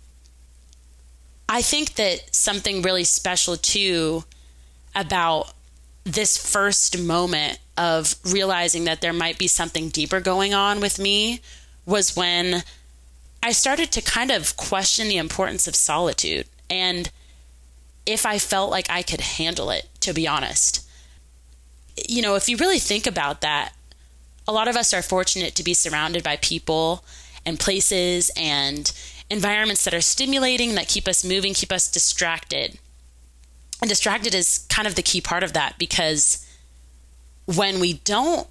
I 1.48 1.62
think 1.62 1.94
that 1.94 2.34
something 2.34 2.82
really 2.82 3.04
special 3.04 3.56
too 3.56 4.24
about 4.94 5.52
this 6.04 6.36
first 6.36 6.98
moment 6.98 7.58
of 7.76 8.14
realizing 8.24 8.84
that 8.84 9.00
there 9.00 9.12
might 9.12 9.38
be 9.38 9.48
something 9.48 9.88
deeper 9.88 10.20
going 10.20 10.54
on 10.54 10.80
with 10.80 10.98
me 10.98 11.40
was 11.84 12.16
when 12.16 12.62
I 13.46 13.52
started 13.52 13.92
to 13.92 14.02
kind 14.02 14.32
of 14.32 14.56
question 14.56 15.06
the 15.06 15.18
importance 15.18 15.68
of 15.68 15.76
solitude 15.76 16.48
and 16.68 17.08
if 18.04 18.26
I 18.26 18.40
felt 18.40 18.72
like 18.72 18.90
I 18.90 19.02
could 19.02 19.20
handle 19.20 19.70
it, 19.70 19.88
to 20.00 20.12
be 20.12 20.26
honest. 20.26 20.84
You 22.08 22.22
know, 22.22 22.34
if 22.34 22.48
you 22.48 22.56
really 22.56 22.80
think 22.80 23.06
about 23.06 23.42
that, 23.42 23.72
a 24.48 24.52
lot 24.52 24.66
of 24.66 24.74
us 24.74 24.92
are 24.92 25.00
fortunate 25.00 25.54
to 25.54 25.62
be 25.62 25.74
surrounded 25.74 26.24
by 26.24 26.38
people 26.38 27.04
and 27.44 27.60
places 27.60 28.32
and 28.36 28.90
environments 29.30 29.84
that 29.84 29.94
are 29.94 30.00
stimulating, 30.00 30.74
that 30.74 30.88
keep 30.88 31.06
us 31.06 31.24
moving, 31.24 31.54
keep 31.54 31.70
us 31.70 31.88
distracted. 31.88 32.80
And 33.80 33.88
distracted 33.88 34.34
is 34.34 34.66
kind 34.68 34.88
of 34.88 34.96
the 34.96 35.02
key 35.02 35.20
part 35.20 35.44
of 35.44 35.52
that 35.52 35.78
because 35.78 36.44
when 37.44 37.78
we 37.78 37.92
don't 37.92 38.48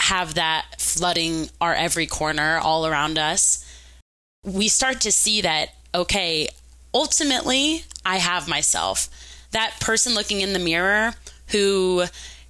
have 0.00 0.32
that 0.36 0.76
flooding 0.78 1.50
our 1.60 1.74
every 1.74 2.06
corner 2.06 2.56
all 2.56 2.86
around 2.86 3.18
us, 3.18 3.66
we 4.44 4.68
start 4.68 5.00
to 5.02 5.12
see 5.12 5.40
that, 5.40 5.70
okay, 5.94 6.48
ultimately, 6.94 7.84
I 8.04 8.16
have 8.18 8.48
myself. 8.48 9.08
That 9.50 9.76
person 9.80 10.14
looking 10.14 10.40
in 10.40 10.52
the 10.52 10.58
mirror 10.58 11.14
who 11.48 12.04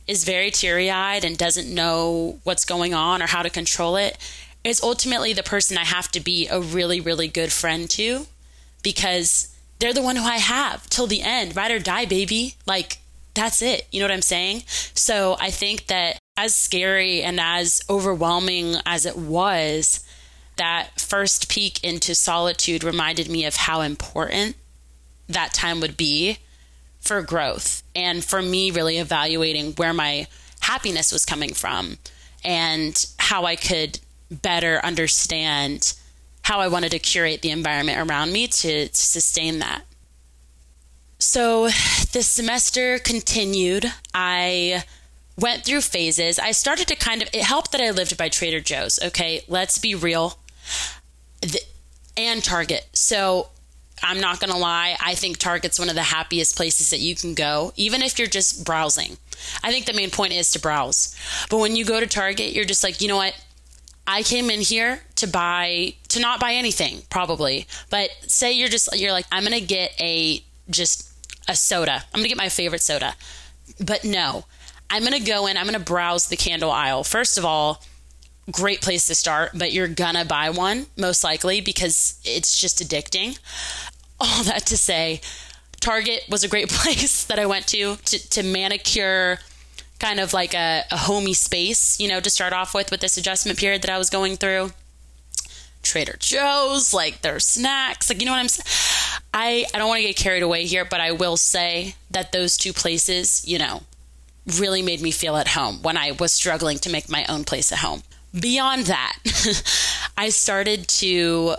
is 0.06 0.24
very 0.24 0.50
teary 0.50 0.90
eyed 0.90 1.24
and 1.24 1.36
doesn't 1.36 1.72
know 1.72 2.40
what's 2.44 2.64
going 2.64 2.94
on 2.94 3.22
or 3.22 3.26
how 3.26 3.42
to 3.42 3.50
control 3.50 3.96
it 3.96 4.18
is 4.64 4.82
ultimately 4.82 5.32
the 5.32 5.42
person 5.42 5.78
I 5.78 5.84
have 5.84 6.10
to 6.12 6.20
be 6.20 6.48
a 6.48 6.60
really, 6.60 7.00
really 7.00 7.28
good 7.28 7.52
friend 7.52 7.88
to 7.90 8.26
because 8.82 9.54
they're 9.78 9.94
the 9.94 10.02
one 10.02 10.16
who 10.16 10.24
I 10.24 10.38
have 10.38 10.88
till 10.88 11.06
the 11.06 11.22
end, 11.22 11.54
ride 11.54 11.70
or 11.70 11.78
die, 11.78 12.04
baby. 12.04 12.54
Like, 12.66 12.98
that's 13.34 13.62
it. 13.62 13.86
You 13.92 14.00
know 14.00 14.06
what 14.06 14.14
I'm 14.14 14.22
saying? 14.22 14.64
So 14.66 15.36
I 15.40 15.50
think 15.50 15.86
that 15.86 16.18
as 16.36 16.54
scary 16.54 17.22
and 17.22 17.38
as 17.40 17.80
overwhelming 17.88 18.76
as 18.84 19.06
it 19.06 19.16
was, 19.16 20.04
that 20.58 21.00
first 21.00 21.48
peek 21.48 21.82
into 21.82 22.14
solitude 22.14 22.84
reminded 22.84 23.28
me 23.28 23.44
of 23.44 23.56
how 23.56 23.80
important 23.80 24.56
that 25.28 25.52
time 25.52 25.80
would 25.80 25.96
be 25.96 26.38
for 27.00 27.22
growth 27.22 27.82
and 27.94 28.24
for 28.24 28.42
me 28.42 28.70
really 28.70 28.98
evaluating 28.98 29.72
where 29.72 29.94
my 29.94 30.26
happiness 30.60 31.12
was 31.12 31.24
coming 31.24 31.54
from 31.54 31.98
and 32.44 33.06
how 33.18 33.44
I 33.44 33.56
could 33.56 34.00
better 34.30 34.80
understand 34.84 35.94
how 36.42 36.60
I 36.60 36.68
wanted 36.68 36.90
to 36.92 36.98
curate 36.98 37.42
the 37.42 37.50
environment 37.50 37.98
around 37.98 38.32
me 38.32 38.46
to, 38.46 38.88
to 38.88 38.96
sustain 38.96 39.58
that. 39.58 39.82
So 41.18 41.66
this 42.12 42.26
semester 42.26 42.98
continued. 42.98 43.86
I 44.14 44.84
went 45.36 45.64
through 45.64 45.82
phases. 45.82 46.38
I 46.38 46.52
started 46.52 46.88
to 46.88 46.96
kind 46.96 47.22
of, 47.22 47.28
it 47.32 47.42
helped 47.42 47.72
that 47.72 47.80
I 47.80 47.90
lived 47.90 48.16
by 48.16 48.28
Trader 48.28 48.60
Joe's. 48.60 48.98
Okay, 49.02 49.42
let's 49.48 49.78
be 49.78 49.94
real 49.94 50.38
the, 51.40 51.60
and 52.16 52.42
Target. 52.42 52.86
So 52.92 53.48
I'm 54.02 54.20
not 54.20 54.40
going 54.40 54.52
to 54.52 54.58
lie. 54.58 54.96
I 55.00 55.14
think 55.14 55.38
Target's 55.38 55.78
one 55.78 55.88
of 55.88 55.94
the 55.94 56.02
happiest 56.02 56.56
places 56.56 56.90
that 56.90 57.00
you 57.00 57.14
can 57.14 57.34
go, 57.34 57.72
even 57.76 58.02
if 58.02 58.18
you're 58.18 58.28
just 58.28 58.64
browsing. 58.64 59.16
I 59.62 59.70
think 59.70 59.86
the 59.86 59.92
main 59.92 60.10
point 60.10 60.32
is 60.32 60.50
to 60.52 60.60
browse. 60.60 61.16
But 61.48 61.58
when 61.58 61.76
you 61.76 61.84
go 61.84 62.00
to 62.00 62.06
Target, 62.06 62.52
you're 62.52 62.64
just 62.64 62.82
like, 62.82 63.00
you 63.00 63.08
know 63.08 63.16
what? 63.16 63.34
I 64.06 64.22
came 64.22 64.50
in 64.50 64.60
here 64.60 65.00
to 65.16 65.26
buy, 65.26 65.94
to 66.08 66.20
not 66.20 66.40
buy 66.40 66.54
anything, 66.54 67.02
probably. 67.10 67.66
But 67.90 68.10
say 68.26 68.52
you're 68.52 68.68
just, 68.68 68.88
you're 68.98 69.12
like, 69.12 69.26
I'm 69.30 69.44
going 69.44 69.58
to 69.58 69.64
get 69.64 69.92
a, 70.00 70.42
just 70.70 71.12
a 71.46 71.54
soda. 71.54 72.04
I'm 72.12 72.20
going 72.20 72.24
to 72.24 72.28
get 72.28 72.38
my 72.38 72.48
favorite 72.48 72.80
soda. 72.80 73.14
But 73.84 74.04
no, 74.04 74.46
I'm 74.90 75.02
going 75.04 75.12
to 75.12 75.26
go 75.30 75.46
in, 75.46 75.56
I'm 75.56 75.66
going 75.66 75.78
to 75.78 75.84
browse 75.84 76.28
the 76.28 76.36
candle 76.36 76.70
aisle. 76.70 77.04
First 77.04 77.36
of 77.36 77.44
all, 77.44 77.82
great 78.50 78.80
place 78.80 79.06
to 79.06 79.14
start, 79.14 79.52
but 79.54 79.72
you're 79.72 79.88
gonna 79.88 80.24
buy 80.24 80.50
one 80.50 80.86
most 80.96 81.22
likely 81.24 81.60
because 81.60 82.20
it's 82.24 82.58
just 82.58 82.82
addicting. 82.82 83.38
All 84.20 84.42
that 84.44 84.66
to 84.66 84.76
say, 84.76 85.20
Target 85.80 86.24
was 86.28 86.42
a 86.44 86.48
great 86.48 86.68
place 86.70 87.24
that 87.24 87.38
I 87.38 87.46
went 87.46 87.66
to 87.68 87.96
to, 87.96 88.30
to 88.30 88.42
manicure 88.42 89.38
kind 89.98 90.20
of 90.20 90.32
like 90.32 90.54
a, 90.54 90.84
a 90.92 90.96
homey 90.96 91.34
space, 91.34 91.98
you 91.98 92.08
know, 92.08 92.20
to 92.20 92.30
start 92.30 92.52
off 92.52 92.74
with 92.74 92.90
with 92.90 93.00
this 93.00 93.16
adjustment 93.16 93.58
period 93.58 93.82
that 93.82 93.90
I 93.90 93.98
was 93.98 94.10
going 94.10 94.36
through. 94.36 94.70
Trader 95.82 96.16
Joe's, 96.18 96.92
like 96.92 97.22
their 97.22 97.38
snacks, 97.38 98.10
like 98.10 98.20
you 98.20 98.26
know 98.26 98.32
what 98.32 98.38
I'm 98.38 98.48
saying. 98.48 99.20
I 99.32 99.66
I 99.72 99.78
don't 99.78 99.88
want 99.88 100.00
to 100.00 100.06
get 100.06 100.16
carried 100.16 100.42
away 100.42 100.64
here, 100.66 100.84
but 100.84 101.00
I 101.00 101.12
will 101.12 101.36
say 101.36 101.94
that 102.10 102.32
those 102.32 102.56
two 102.56 102.72
places, 102.72 103.46
you 103.46 103.58
know, 103.58 103.82
really 104.58 104.82
made 104.82 105.00
me 105.00 105.10
feel 105.10 105.36
at 105.36 105.48
home 105.48 105.82
when 105.82 105.96
I 105.96 106.12
was 106.12 106.32
struggling 106.32 106.78
to 106.78 106.90
make 106.90 107.08
my 107.08 107.24
own 107.28 107.44
place 107.44 107.70
at 107.70 107.78
home 107.78 108.02
beyond 108.38 108.86
that, 108.86 109.16
I 110.16 110.28
started 110.30 110.88
to 110.88 111.56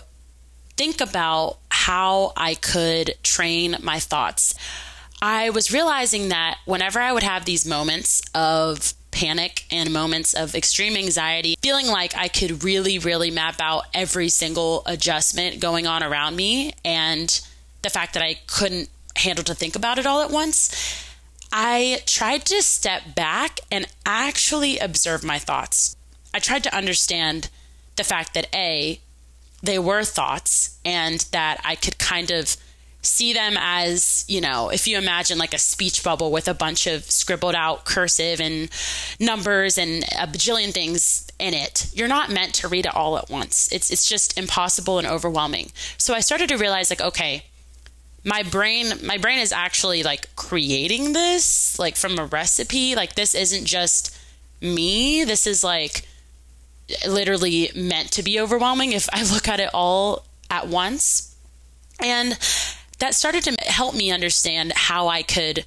think 0.77 1.01
about 1.01 1.59
how 1.69 2.33
I 2.37 2.55
could 2.55 3.15
train 3.23 3.77
my 3.81 3.99
thoughts. 3.99 4.55
I 5.21 5.49
was 5.49 5.71
realizing 5.71 6.29
that 6.29 6.59
whenever 6.65 6.99
I 6.99 7.11
would 7.11 7.23
have 7.23 7.43
these 7.45 7.65
moments 7.65 8.21
of 8.33 8.93
panic 9.11 9.65
and 9.71 9.91
moments 9.91 10.33
of 10.33 10.55
extreme 10.55 10.95
anxiety, 10.95 11.55
feeling 11.61 11.87
like 11.87 12.15
I 12.15 12.27
could 12.27 12.63
really, 12.63 12.99
really 12.99 13.31
map 13.31 13.55
out 13.59 13.85
every 13.93 14.29
single 14.29 14.83
adjustment 14.85 15.59
going 15.59 15.87
on 15.87 16.03
around 16.03 16.35
me, 16.35 16.73
and 16.85 17.41
the 17.81 17.89
fact 17.89 18.13
that 18.13 18.23
I 18.23 18.35
couldn't 18.47 18.89
handle 19.15 19.43
to 19.45 19.55
think 19.55 19.75
about 19.75 19.97
it 19.97 20.05
all 20.05 20.21
at 20.21 20.31
once, 20.31 21.05
I 21.51 22.01
tried 22.05 22.45
to 22.45 22.61
step 22.61 23.15
back 23.15 23.59
and 23.71 23.87
actually 24.05 24.77
observe 24.79 25.23
my 25.23 25.39
thoughts. 25.39 25.95
I 26.33 26.39
tried 26.39 26.63
to 26.63 26.75
understand 26.75 27.49
the 27.95 28.03
fact 28.03 28.33
that 28.33 28.47
A, 28.53 28.99
they 29.61 29.79
were 29.79 30.03
thoughts 30.03 30.77
and 30.85 31.19
that 31.31 31.59
I 31.63 31.75
could 31.75 31.97
kind 31.97 32.31
of 32.31 32.55
see 33.01 33.33
them 33.33 33.55
as, 33.57 34.25
you 34.27 34.41
know, 34.41 34.69
if 34.69 34.87
you 34.87 34.97
imagine 34.97 35.37
like 35.37 35.53
a 35.53 35.57
speech 35.57 36.03
bubble 36.03 36.31
with 36.31 36.47
a 36.47 36.53
bunch 36.53 36.85
of 36.85 37.03
scribbled 37.03 37.55
out 37.55 37.85
cursive 37.85 38.41
and 38.41 38.69
numbers 39.19 39.77
and 39.77 40.03
a 40.03 40.27
bajillion 40.27 40.73
things 40.73 41.29
in 41.39 41.53
it. 41.53 41.89
You're 41.93 42.09
not 42.09 42.29
meant 42.29 42.53
to 42.55 42.67
read 42.67 42.85
it 42.85 42.95
all 42.95 43.17
at 43.17 43.29
once. 43.29 43.71
It's 43.71 43.89
it's 43.89 44.05
just 44.05 44.37
impossible 44.37 44.97
and 44.97 45.07
overwhelming. 45.07 45.71
So 45.97 46.13
I 46.13 46.19
started 46.19 46.49
to 46.49 46.57
realize 46.57 46.89
like 46.89 47.01
okay, 47.01 47.45
my 48.25 48.43
brain 48.43 48.93
my 49.03 49.17
brain 49.17 49.39
is 49.39 49.53
actually 49.53 50.03
like 50.03 50.35
creating 50.35 51.13
this 51.13 51.79
like 51.79 51.95
from 51.95 52.19
a 52.19 52.25
recipe. 52.25 52.95
Like 52.95 53.15
this 53.15 53.33
isn't 53.33 53.65
just 53.65 54.17
me. 54.61 55.23
This 55.23 55.47
is 55.47 55.63
like 55.63 56.05
literally 57.07 57.71
meant 57.75 58.11
to 58.11 58.23
be 58.23 58.39
overwhelming 58.39 58.91
if 58.91 59.07
I 59.11 59.23
look 59.33 59.47
at 59.47 59.59
it 59.59 59.69
all 59.73 60.25
at 60.49 60.67
once. 60.67 61.35
And 61.99 62.37
that 62.99 63.13
started 63.13 63.43
to 63.43 63.55
help 63.65 63.95
me 63.95 64.11
understand 64.11 64.73
how 64.73 65.07
I 65.07 65.21
could 65.21 65.65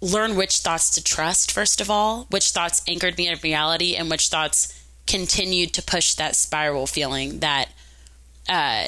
learn 0.00 0.36
which 0.36 0.58
thoughts 0.58 0.90
to 0.90 1.02
trust, 1.02 1.50
first 1.50 1.80
of 1.80 1.90
all, 1.90 2.26
which 2.30 2.50
thoughts 2.50 2.82
anchored 2.86 3.16
me 3.16 3.28
in 3.28 3.38
reality, 3.42 3.96
and 3.96 4.10
which 4.10 4.28
thoughts 4.28 4.82
continued 5.06 5.72
to 5.74 5.82
push 5.82 6.14
that 6.14 6.36
spiral 6.36 6.86
feeling 6.86 7.40
that 7.40 7.70
uh, 8.48 8.86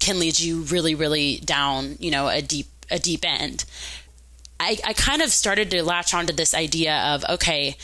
can 0.00 0.18
lead 0.18 0.38
you 0.38 0.62
really, 0.62 0.94
really 0.94 1.38
down, 1.38 1.96
you 2.00 2.10
know, 2.10 2.28
a 2.28 2.42
deep, 2.42 2.66
a 2.90 2.98
deep 2.98 3.24
end. 3.24 3.64
I, 4.58 4.78
I 4.84 4.92
kind 4.94 5.22
of 5.22 5.30
started 5.30 5.70
to 5.70 5.82
latch 5.82 6.14
onto 6.14 6.32
this 6.32 6.54
idea 6.54 6.96
of 6.96 7.24
okay, 7.28 7.76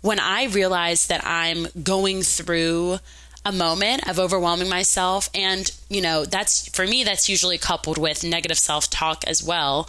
when 0.00 0.18
I 0.18 0.44
realize 0.44 1.06
that 1.08 1.24
I'm 1.24 1.66
going 1.82 2.22
through 2.22 2.98
a 3.44 3.52
moment 3.52 4.08
of 4.08 4.18
overwhelming 4.18 4.68
myself 4.68 5.30
and 5.34 5.70
you 5.88 6.02
know 6.02 6.24
that's 6.24 6.68
for 6.68 6.86
me 6.86 7.04
that's 7.04 7.28
usually 7.28 7.56
coupled 7.56 7.96
with 7.96 8.22
negative 8.22 8.58
self-talk 8.58 9.24
as 9.26 9.42
well 9.42 9.88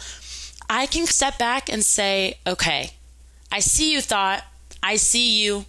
i 0.70 0.86
can 0.86 1.06
step 1.06 1.38
back 1.38 1.70
and 1.72 1.84
say 1.84 2.38
okay 2.48 2.92
i 3.52 3.60
see 3.60 3.92
you 3.92 4.00
thought 4.00 4.44
i 4.82 4.96
see 4.96 5.42
you 5.44 5.66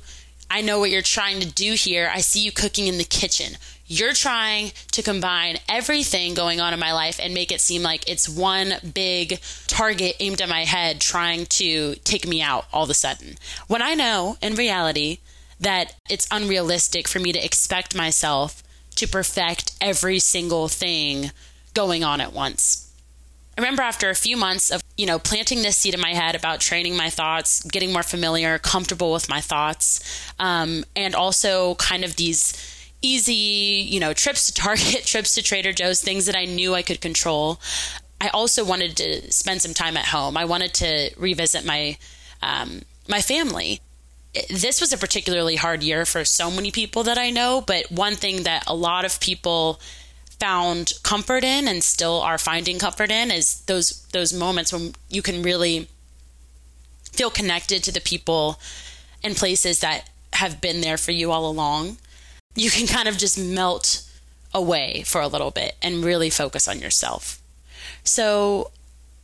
i 0.48 0.60
know 0.60 0.78
what 0.78 0.90
you're 0.90 1.02
trying 1.02 1.40
to 1.40 1.46
do 1.46 1.72
here 1.72 2.08
i 2.14 2.20
see 2.20 2.40
you 2.40 2.52
cooking 2.52 2.86
in 2.86 2.98
the 2.98 3.04
kitchen 3.04 3.56
you're 3.92 4.14
trying 4.14 4.72
to 4.90 5.02
combine 5.02 5.58
everything 5.68 6.32
going 6.32 6.62
on 6.62 6.72
in 6.72 6.80
my 6.80 6.94
life 6.94 7.20
and 7.22 7.34
make 7.34 7.52
it 7.52 7.60
seem 7.60 7.82
like 7.82 8.08
it's 8.08 8.26
one 8.26 8.72
big 8.94 9.38
target 9.66 10.16
aimed 10.18 10.40
at 10.40 10.48
my 10.48 10.64
head 10.64 10.98
trying 10.98 11.44
to 11.44 11.94
take 11.96 12.26
me 12.26 12.40
out 12.40 12.64
all 12.72 12.84
of 12.84 12.90
a 12.90 12.94
sudden. 12.94 13.36
When 13.68 13.82
I 13.82 13.92
know 13.94 14.38
in 14.40 14.54
reality 14.54 15.18
that 15.60 15.94
it's 16.08 16.26
unrealistic 16.30 17.06
for 17.06 17.18
me 17.18 17.32
to 17.32 17.44
expect 17.44 17.94
myself 17.94 18.62
to 18.96 19.06
perfect 19.06 19.76
every 19.78 20.18
single 20.18 20.68
thing 20.68 21.30
going 21.74 22.02
on 22.02 22.22
at 22.22 22.32
once. 22.32 22.90
I 23.58 23.60
remember 23.60 23.82
after 23.82 24.08
a 24.08 24.14
few 24.14 24.38
months 24.38 24.70
of, 24.70 24.82
you 24.96 25.04
know, 25.04 25.18
planting 25.18 25.60
this 25.60 25.76
seed 25.76 25.92
in 25.92 26.00
my 26.00 26.14
head 26.14 26.34
about 26.34 26.60
training 26.60 26.96
my 26.96 27.10
thoughts, 27.10 27.62
getting 27.64 27.92
more 27.92 28.02
familiar, 28.02 28.58
comfortable 28.58 29.12
with 29.12 29.28
my 29.28 29.42
thoughts, 29.42 30.32
um, 30.38 30.84
and 30.96 31.14
also 31.14 31.74
kind 31.74 32.04
of 32.04 32.16
these 32.16 32.54
easy, 33.02 33.32
you 33.34 34.00
know, 34.00 34.12
trips 34.12 34.46
to 34.46 34.54
Target, 34.54 35.04
trips 35.04 35.34
to 35.34 35.42
Trader 35.42 35.72
Joe's, 35.72 36.00
things 36.00 36.26
that 36.26 36.36
I 36.36 36.44
knew 36.44 36.74
I 36.74 36.82
could 36.82 37.00
control. 37.00 37.60
I 38.20 38.28
also 38.28 38.64
wanted 38.64 38.96
to 38.98 39.32
spend 39.32 39.62
some 39.62 39.74
time 39.74 39.96
at 39.96 40.06
home. 40.06 40.36
I 40.36 40.44
wanted 40.44 40.74
to 40.74 41.10
revisit 41.16 41.64
my 41.64 41.98
um, 42.42 42.82
my 43.08 43.20
family. 43.20 43.80
This 44.48 44.80
was 44.80 44.92
a 44.92 44.98
particularly 44.98 45.56
hard 45.56 45.82
year 45.82 46.06
for 46.06 46.24
so 46.24 46.50
many 46.50 46.70
people 46.70 47.02
that 47.02 47.18
I 47.18 47.30
know, 47.30 47.62
but 47.66 47.90
one 47.90 48.14
thing 48.14 48.44
that 48.44 48.64
a 48.66 48.74
lot 48.74 49.04
of 49.04 49.20
people 49.20 49.80
found 50.38 50.92
comfort 51.02 51.44
in 51.44 51.68
and 51.68 51.84
still 51.84 52.20
are 52.20 52.38
finding 52.38 52.78
comfort 52.78 53.10
in 53.10 53.30
is 53.30 53.60
those 53.62 54.06
those 54.12 54.32
moments 54.32 54.72
when 54.72 54.94
you 55.08 55.22
can 55.22 55.42
really 55.42 55.88
feel 57.12 57.30
connected 57.30 57.84
to 57.84 57.92
the 57.92 58.00
people 58.00 58.58
and 59.22 59.36
places 59.36 59.80
that 59.80 60.08
have 60.32 60.60
been 60.60 60.80
there 60.80 60.96
for 60.96 61.12
you 61.12 61.30
all 61.30 61.48
along 61.48 61.98
you 62.54 62.70
can 62.70 62.86
kind 62.86 63.08
of 63.08 63.16
just 63.16 63.38
melt 63.38 64.02
away 64.54 65.02
for 65.06 65.20
a 65.20 65.28
little 65.28 65.50
bit 65.50 65.74
and 65.82 66.04
really 66.04 66.30
focus 66.30 66.68
on 66.68 66.80
yourself. 66.80 67.40
So 68.04 68.70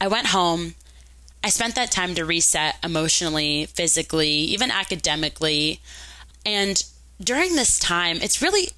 I 0.01 0.09
went 0.09 0.29
home. 0.29 0.75
I 1.43 1.51
spent 1.51 1.75
that 1.75 1.91
time 1.91 2.15
to 2.15 2.25
reset 2.25 2.77
emotionally, 2.83 3.67
physically, 3.67 4.31
even 4.31 4.71
academically. 4.71 5.81
And 6.45 6.83
during 7.23 7.55
this 7.55 7.79
time, 7.79 8.19
it's 8.23 8.41
really, 8.41 8.71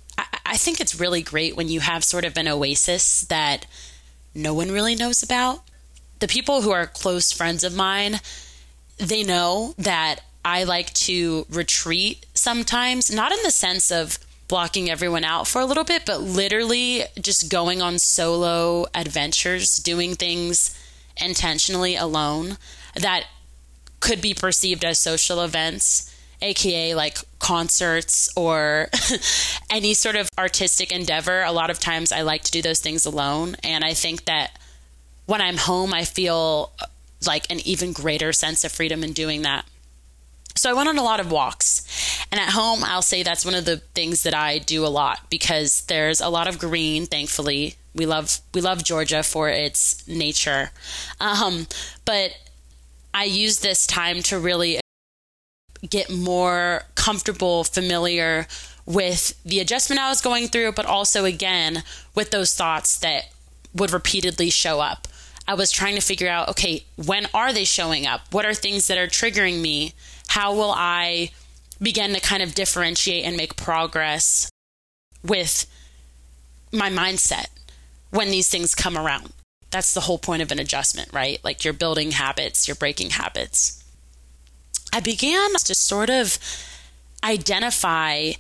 I, 0.45 0.57
think 0.57 0.80
it's 0.80 0.99
really 0.99 1.23
great 1.23 1.57
when 1.57 1.69
you 1.69 1.80
have 1.80 2.04
sort 2.04 2.25
of 2.25 2.37
an 2.37 2.49
oasis 2.49 3.23
that 3.23 3.66
no 4.35 4.52
one 4.52 4.73
really 4.73 4.95
knows 4.95 5.23
about. 5.23 5.62
The 6.19 6.28
people 6.28 6.62
who 6.62 6.71
are 6.71 6.87
close 6.87 7.33
friends 7.33 7.64
of 7.64 7.75
mine, 7.75 8.21
they 8.99 9.23
know 9.23 9.75
that 9.78 10.21
I 10.45 10.64
like 10.64 10.92
to 10.95 11.47
retreat 11.50 12.26
sometimes, 12.35 13.11
not 13.11 13.33
in 13.33 13.38
the 13.42 13.50
sense 13.50 13.90
of 13.90 14.19
blocking 14.50 14.90
everyone 14.90 15.23
out 15.23 15.47
for 15.47 15.61
a 15.61 15.64
little 15.64 15.85
bit, 15.85 16.04
but 16.04 16.21
literally 16.21 17.04
just 17.21 17.49
going 17.49 17.80
on 17.80 18.00
solo 18.00 18.85
adventures, 18.95 19.76
doing 19.76 20.16
things 20.16 20.76
intentionally 21.16 21.95
alone 21.95 22.59
that 22.97 23.26
could 24.00 24.21
be 24.21 24.35
perceived 24.35 24.85
as 24.85 24.99
social 24.99 25.40
events, 25.40 26.12
aka 26.42 26.95
like 26.97 27.19
concerts 27.38 28.28
or 28.37 28.88
any 29.71 29.95
sort 29.95 30.16
of 30.16 30.28
artistic 30.37 30.90
endeavor. 30.90 31.42
A 31.42 31.52
lot 31.52 31.71
of 31.71 31.78
times 31.78 32.11
I 32.11 32.23
like 32.23 32.42
to 32.42 32.50
do 32.50 32.61
those 32.61 32.80
things 32.80 33.07
alone. 33.07 33.54
And 33.62 33.85
I 33.85 33.95
think 33.95 34.25
that 34.25 34.59
when 35.26 35.40
I'm 35.40 35.59
home, 35.59 35.95
I 35.95 36.02
feel 36.02 36.73
like 37.25 37.49
an 37.50 37.61
even 37.61 37.92
greater 37.92 38.33
sense 38.33 38.64
of 38.64 38.73
freedom 38.73 39.04
in 39.04 39.12
doing 39.12 39.42
that. 39.42 39.64
So 40.54 40.71
I 40.71 40.73
went 40.73 40.88
on 40.88 40.99
a 40.99 41.02
lot 41.02 41.21
of 41.21 41.30
walks. 41.30 41.87
And 42.30 42.40
at 42.40 42.50
home, 42.50 42.85
I'll 42.85 43.02
say 43.02 43.23
that's 43.23 43.45
one 43.45 43.54
of 43.54 43.64
the 43.64 43.78
things 43.78 44.23
that 44.23 44.35
I 44.35 44.59
do 44.59 44.85
a 44.85 44.88
lot 44.88 45.21
because 45.30 45.83
there's 45.83 46.21
a 46.21 46.28
lot 46.28 46.49
of 46.49 46.59
green, 46.59 47.07
thankfully. 47.07 47.76
We 47.95 48.07
love 48.07 48.38
we 48.54 48.61
love 48.61 48.85
Georgia 48.85 49.23
for 49.23 49.49
its 49.49 50.07
nature. 50.07 50.71
Um, 51.19 51.66
but 52.04 52.32
I 53.13 53.25
use 53.25 53.60
this 53.60 53.86
time 53.86 54.23
to 54.25 54.39
really 54.39 54.80
get 55.89 56.10
more 56.10 56.82
comfortable, 56.95 57.65
familiar 57.65 58.47
with 58.86 59.41
the 59.45 59.60
adjustment 59.60 60.00
I 60.00 60.08
was 60.08 60.21
going 60.21 60.49
through, 60.49 60.73
but 60.73 60.86
also 60.86 61.25
again 61.25 61.82
with 62.15 62.30
those 62.30 62.54
thoughts 62.54 62.99
that 62.99 63.25
would 63.75 63.93
repeatedly 63.93 64.50
show 64.50 64.80
up. 64.80 65.08
I 65.49 65.54
was 65.54 65.73
trying 65.73 65.97
to 65.97 66.00
figure 66.00 66.28
out 66.28 66.49
okay, 66.50 66.84
when 66.97 67.26
are 67.34 67.52
they 67.52 67.65
showing 67.65 68.06
up? 68.06 68.23
What 68.30 68.47
are 68.47 68.54
things 68.54 68.86
that 68.86 68.99
are 68.99 69.08
triggering 69.08 69.60
me? 69.60 69.95
How 70.30 70.54
will 70.54 70.73
I 70.76 71.30
begin 71.82 72.14
to 72.14 72.21
kind 72.21 72.40
of 72.40 72.54
differentiate 72.54 73.25
and 73.25 73.36
make 73.36 73.56
progress 73.56 74.49
with 75.25 75.66
my 76.73 76.88
mindset 76.88 77.47
when 78.10 78.30
these 78.30 78.49
things 78.49 78.76
come 78.76 78.97
around? 78.97 79.32
That's 79.73 79.93
the 79.93 80.02
whole 80.02 80.19
point 80.19 80.40
of 80.40 80.52
an 80.52 80.60
adjustment, 80.60 81.12
right? 81.12 81.43
Like 81.43 81.64
you're 81.64 81.73
building 81.73 82.12
habits, 82.12 82.69
you're 82.69 82.76
breaking 82.76 83.10
habits. 83.10 83.82
I 84.93 85.00
began 85.00 85.52
to 85.54 85.75
sort 85.75 86.10
of 86.10 86.38
identify 87.25 88.32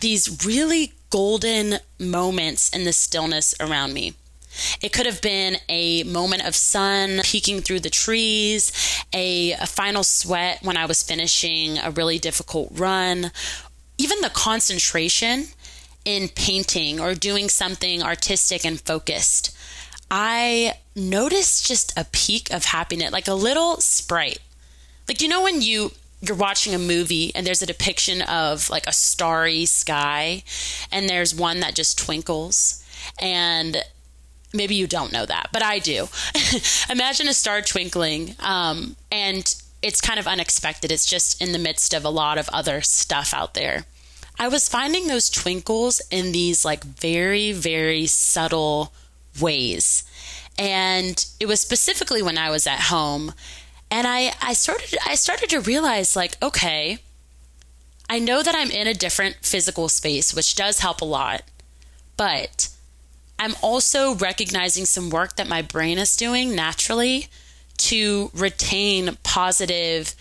these 0.00 0.44
really 0.44 0.92
golden 1.08 1.78
moments 1.98 2.68
in 2.68 2.84
the 2.84 2.92
stillness 2.92 3.54
around 3.60 3.94
me. 3.94 4.12
It 4.82 4.92
could 4.92 5.06
have 5.06 5.20
been 5.20 5.56
a 5.68 6.02
moment 6.04 6.46
of 6.46 6.54
sun 6.54 7.20
peeking 7.24 7.60
through 7.60 7.80
the 7.80 7.90
trees, 7.90 8.72
a, 9.12 9.52
a, 9.52 9.66
final 9.66 10.02
sweat 10.02 10.62
when 10.62 10.76
I 10.76 10.86
was 10.86 11.02
finishing 11.02 11.78
a 11.78 11.90
really 11.90 12.18
difficult 12.18 12.68
run, 12.72 13.32
even 13.98 14.20
the 14.20 14.30
concentration 14.30 15.46
in 16.04 16.28
painting 16.28 17.00
or 17.00 17.14
doing 17.14 17.48
something 17.48 18.02
artistic 18.02 18.64
and 18.64 18.80
focused. 18.80 19.56
I 20.10 20.74
noticed 20.96 21.66
just 21.66 21.96
a 21.96 22.04
peak 22.10 22.52
of 22.52 22.64
happiness, 22.66 23.12
like 23.12 23.28
a 23.28 23.34
little 23.34 23.76
sprite. 23.76 24.40
Like, 25.08 25.22
you 25.22 25.28
know, 25.28 25.42
when 25.42 25.62
you 25.62 25.92
you're 26.22 26.36
watching 26.36 26.74
a 26.74 26.78
movie 26.78 27.32
and 27.34 27.46
there's 27.46 27.62
a 27.62 27.66
depiction 27.66 28.22
of 28.22 28.68
like 28.68 28.86
a 28.86 28.92
starry 28.92 29.64
sky 29.64 30.42
and 30.92 31.08
there's 31.08 31.34
one 31.34 31.60
that 31.60 31.74
just 31.74 31.98
twinkles 31.98 32.84
and 33.20 33.82
maybe 34.52 34.74
you 34.74 34.86
don't 34.86 35.12
know 35.12 35.26
that, 35.26 35.48
but 35.52 35.62
I 35.62 35.78
do. 35.78 36.08
Imagine 36.90 37.28
a 37.28 37.34
star 37.34 37.62
twinkling, 37.62 38.34
um, 38.40 38.96
and 39.10 39.54
it's 39.82 40.00
kind 40.00 40.20
of 40.20 40.26
unexpected. 40.26 40.92
It's 40.92 41.06
just 41.06 41.40
in 41.40 41.52
the 41.52 41.58
midst 41.58 41.94
of 41.94 42.04
a 42.04 42.10
lot 42.10 42.38
of 42.38 42.48
other 42.50 42.80
stuff 42.80 43.32
out 43.32 43.54
there. 43.54 43.84
I 44.38 44.48
was 44.48 44.68
finding 44.68 45.06
those 45.06 45.28
twinkles 45.28 46.00
in 46.10 46.32
these 46.32 46.64
like 46.64 46.82
very, 46.84 47.52
very 47.52 48.06
subtle 48.06 48.92
ways. 49.38 50.04
And 50.58 51.24
it 51.38 51.46
was 51.46 51.60
specifically 51.60 52.22
when 52.22 52.38
I 52.38 52.50
was 52.50 52.66
at 52.66 52.80
home. 52.80 53.34
And 53.90 54.06
I, 54.06 54.32
I 54.40 54.52
started 54.54 54.98
I 55.06 55.14
started 55.14 55.50
to 55.50 55.60
realize 55.60 56.16
like, 56.16 56.42
okay, 56.42 56.98
I 58.08 58.18
know 58.18 58.42
that 58.42 58.54
I'm 58.54 58.70
in 58.70 58.86
a 58.86 58.94
different 58.94 59.36
physical 59.42 59.88
space, 59.88 60.34
which 60.34 60.54
does 60.54 60.80
help 60.80 61.00
a 61.00 61.04
lot. 61.04 61.42
But 62.16 62.68
I'm 63.40 63.54
also 63.62 64.14
recognizing 64.16 64.84
some 64.84 65.08
work 65.08 65.36
that 65.36 65.48
my 65.48 65.62
brain 65.62 65.96
is 65.96 66.14
doing 66.14 66.54
naturally 66.54 67.28
to 67.78 68.30
retain 68.34 69.16
positive 69.22 70.14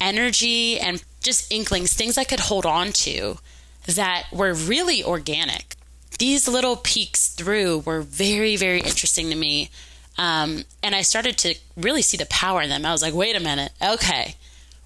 energy 0.00 0.78
and 0.78 1.02
just 1.20 1.50
inklings, 1.50 1.92
things 1.92 2.16
I 2.16 2.22
could 2.22 2.38
hold 2.38 2.64
on 2.64 2.92
to 2.92 3.38
that 3.86 4.26
were 4.32 4.54
really 4.54 5.02
organic. 5.02 5.74
These 6.20 6.46
little 6.46 6.76
peeks 6.76 7.34
through 7.34 7.80
were 7.80 8.00
very, 8.00 8.54
very 8.54 8.78
interesting 8.78 9.28
to 9.30 9.34
me. 9.34 9.70
Um, 10.16 10.62
and 10.84 10.94
I 10.94 11.02
started 11.02 11.36
to 11.38 11.56
really 11.76 12.02
see 12.02 12.16
the 12.16 12.26
power 12.26 12.62
in 12.62 12.68
them. 12.68 12.86
I 12.86 12.92
was 12.92 13.02
like, 13.02 13.12
wait 13.12 13.34
a 13.34 13.40
minute, 13.40 13.72
okay, 13.84 14.36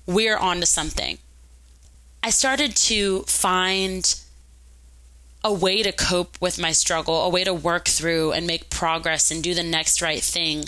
we're 0.07 0.39
on 0.39 0.61
to 0.61 0.67
something. 0.67 1.19
I 2.23 2.31
started 2.31 2.75
to 2.77 3.21
find 3.25 4.19
a 5.47 5.53
way 5.53 5.81
to 5.81 5.93
cope 5.93 6.37
with 6.41 6.59
my 6.59 6.73
struggle, 6.73 7.23
a 7.23 7.29
way 7.29 7.45
to 7.45 7.55
work 7.55 7.87
through 7.87 8.33
and 8.33 8.49
make 8.49 8.69
progress 8.69 9.31
and 9.31 9.45
do 9.45 9.55
the 9.55 9.63
next 9.63 10.03
right 10.03 10.21
thing 10.21 10.65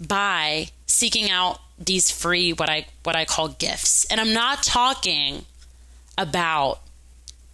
by 0.00 0.66
seeking 0.86 1.30
out 1.30 1.60
these 1.78 2.10
free 2.10 2.52
what 2.52 2.68
I 2.68 2.86
what 3.04 3.14
I 3.14 3.24
call 3.24 3.46
gifts. 3.46 4.06
And 4.06 4.20
I'm 4.20 4.32
not 4.32 4.64
talking 4.64 5.44
about 6.18 6.80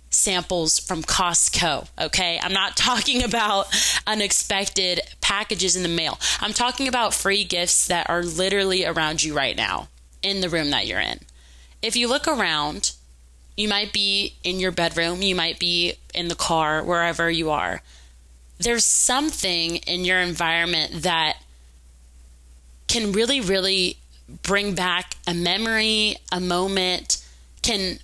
samples 0.08 0.78
from 0.78 1.02
Costco, 1.02 1.86
okay? 2.00 2.40
I'm 2.42 2.54
not 2.54 2.78
talking 2.78 3.22
about 3.30 3.66
unexpected 4.06 5.02
packages 5.20 5.76
in 5.76 5.82
the 5.82 5.88
mail. 5.90 6.18
I'm 6.40 6.54
talking 6.54 6.88
about 6.88 7.12
free 7.12 7.44
gifts 7.44 7.88
that 7.88 8.08
are 8.08 8.22
literally 8.22 8.86
around 8.86 9.22
you 9.22 9.36
right 9.36 9.54
now 9.54 9.88
in 10.22 10.40
the 10.40 10.48
room 10.48 10.70
that 10.70 10.86
you're 10.86 10.98
in. 10.98 11.18
If 11.82 11.94
you 11.94 12.08
look 12.08 12.26
around, 12.26 12.92
You 13.56 13.68
might 13.68 13.92
be 13.92 14.34
in 14.42 14.58
your 14.58 14.72
bedroom, 14.72 15.22
you 15.22 15.34
might 15.34 15.58
be 15.58 15.94
in 16.14 16.28
the 16.28 16.34
car, 16.34 16.82
wherever 16.82 17.30
you 17.30 17.50
are. 17.50 17.82
There's 18.58 18.84
something 18.84 19.76
in 19.76 20.04
your 20.04 20.18
environment 20.20 21.02
that 21.02 21.36
can 22.88 23.12
really, 23.12 23.40
really 23.40 23.98
bring 24.42 24.74
back 24.74 25.16
a 25.26 25.34
memory, 25.34 26.16
a 26.32 26.40
moment, 26.40 27.24
can 27.62 27.98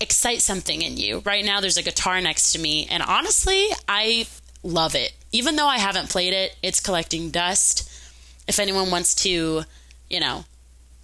excite 0.00 0.40
something 0.40 0.82
in 0.82 0.96
you. 0.96 1.20
Right 1.24 1.44
now, 1.44 1.60
there's 1.60 1.76
a 1.76 1.82
guitar 1.82 2.20
next 2.20 2.52
to 2.52 2.58
me, 2.58 2.86
and 2.90 3.02
honestly, 3.02 3.66
I 3.88 4.26
love 4.62 4.94
it. 4.94 5.12
Even 5.32 5.56
though 5.56 5.66
I 5.66 5.78
haven't 5.78 6.10
played 6.10 6.32
it, 6.32 6.56
it's 6.62 6.80
collecting 6.80 7.30
dust. 7.30 7.88
If 8.48 8.58
anyone 8.58 8.90
wants 8.90 9.14
to, 9.16 9.62
you 10.08 10.20
know, 10.20 10.44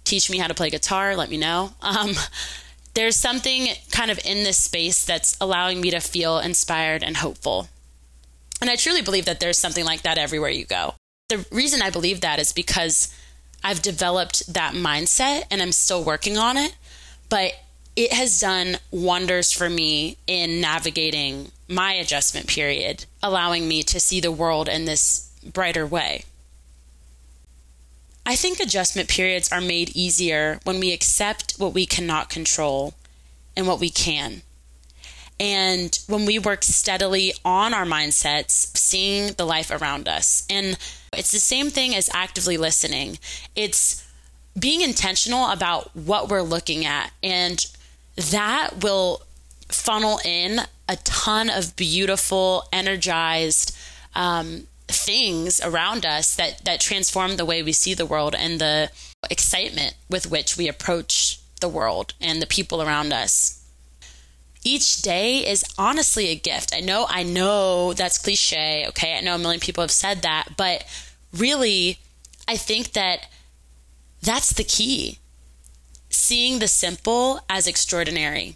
teach 0.03 0.29
me 0.29 0.37
how 0.37 0.47
to 0.47 0.53
play 0.53 0.69
guitar, 0.69 1.15
let 1.15 1.29
me 1.29 1.37
know. 1.37 1.71
Um, 1.81 2.11
there's 2.97 3.15
something 3.15 3.67
kind 3.91 4.09
of 4.09 4.19
in 4.25 4.43
this 4.43 4.57
space 4.57 5.05
that's 5.05 5.37
allowing 5.39 5.79
me 5.79 5.91
to 5.91 5.99
feel 5.99 6.39
inspired 6.39 7.03
and 7.03 7.17
hopeful. 7.17 7.69
And 8.59 8.71
I 8.71 8.75
truly 8.75 9.03
believe 9.03 9.25
that 9.25 9.39
there's 9.39 9.59
something 9.59 9.85
like 9.85 10.01
that 10.01 10.17
everywhere 10.17 10.49
you 10.49 10.65
go. 10.65 10.95
The 11.29 11.45
reason 11.51 11.83
I 11.83 11.91
believe 11.91 12.21
that 12.21 12.39
is 12.39 12.51
because 12.51 13.13
I've 13.63 13.83
developed 13.83 14.51
that 14.51 14.73
mindset 14.73 15.43
and 15.51 15.61
I'm 15.61 15.73
still 15.73 16.03
working 16.03 16.39
on 16.39 16.57
it, 16.57 16.75
but 17.29 17.51
it 17.95 18.13
has 18.13 18.39
done 18.39 18.77
wonders 18.89 19.51
for 19.51 19.69
me 19.69 20.17
in 20.25 20.59
navigating 20.59 21.51
my 21.67 21.93
adjustment 21.93 22.47
period, 22.47 23.05
allowing 23.21 23.67
me 23.67 23.83
to 23.83 23.99
see 23.99 24.19
the 24.19 24.31
world 24.31 24.67
in 24.67 24.85
this 24.85 25.31
brighter 25.53 25.85
way. 25.85 26.23
I 28.27 28.35
think 28.35 28.59
adjustment 28.59 29.07
periods 29.07 29.53
are 29.53 29.61
made 29.61 29.95
easier 29.95 30.59
when 30.65 30.81
we 30.81 30.91
accept 30.91 31.55
what 31.57 31.73
we 31.73 31.85
cannot 31.85 32.29
control 32.29 32.93
and 33.55 33.65
what 33.65 33.79
we 33.79 33.89
can. 33.89 34.41
And 35.39 35.97
when 36.07 36.25
we 36.25 36.37
work 36.37 36.65
steadily 36.65 37.33
on 37.45 37.73
our 37.73 37.85
mindsets, 37.85 38.75
seeing 38.75 39.31
the 39.37 39.45
life 39.45 39.71
around 39.71 40.09
us. 40.09 40.45
And 40.49 40.77
it's 41.13 41.31
the 41.31 41.39
same 41.39 41.69
thing 41.69 41.95
as 41.95 42.09
actively 42.13 42.57
listening. 42.57 43.17
It's 43.55 44.05
being 44.59 44.81
intentional 44.81 45.49
about 45.49 45.95
what 45.95 46.27
we're 46.27 46.41
looking 46.41 46.85
at. 46.85 47.11
And 47.23 47.65
that 48.17 48.83
will 48.83 49.21
funnel 49.69 50.19
in 50.25 50.59
a 50.89 50.97
ton 50.97 51.49
of 51.49 51.77
beautiful, 51.77 52.65
energized, 52.73 53.73
um, 54.15 54.67
things 54.87 55.59
around 55.61 56.05
us 56.05 56.35
that 56.35 56.63
that 56.65 56.79
transform 56.79 57.35
the 57.35 57.45
way 57.45 57.61
we 57.61 57.73
see 57.73 57.93
the 57.93 58.05
world 58.05 58.35
and 58.35 58.59
the 58.59 58.89
excitement 59.29 59.95
with 60.09 60.29
which 60.29 60.57
we 60.57 60.67
approach 60.67 61.39
the 61.59 61.69
world 61.69 62.13
and 62.21 62.41
the 62.41 62.47
people 62.47 62.81
around 62.81 63.11
us. 63.11 63.63
Each 64.63 65.01
day 65.01 65.47
is 65.47 65.63
honestly 65.77 66.27
a 66.27 66.35
gift. 66.35 66.73
I 66.73 66.79
know 66.79 67.05
I 67.09 67.23
know 67.23 67.93
that's 67.93 68.17
cliche, 68.17 68.85
okay? 68.89 69.17
I 69.17 69.21
know 69.21 69.35
a 69.35 69.39
million 69.39 69.59
people 69.59 69.81
have 69.81 69.91
said 69.91 70.21
that, 70.21 70.49
but 70.57 70.85
really 71.33 71.99
I 72.47 72.57
think 72.57 72.93
that 72.93 73.27
that's 74.21 74.53
the 74.53 74.63
key. 74.63 75.19
Seeing 76.09 76.59
the 76.59 76.67
simple 76.67 77.41
as 77.49 77.67
extraordinary 77.67 78.55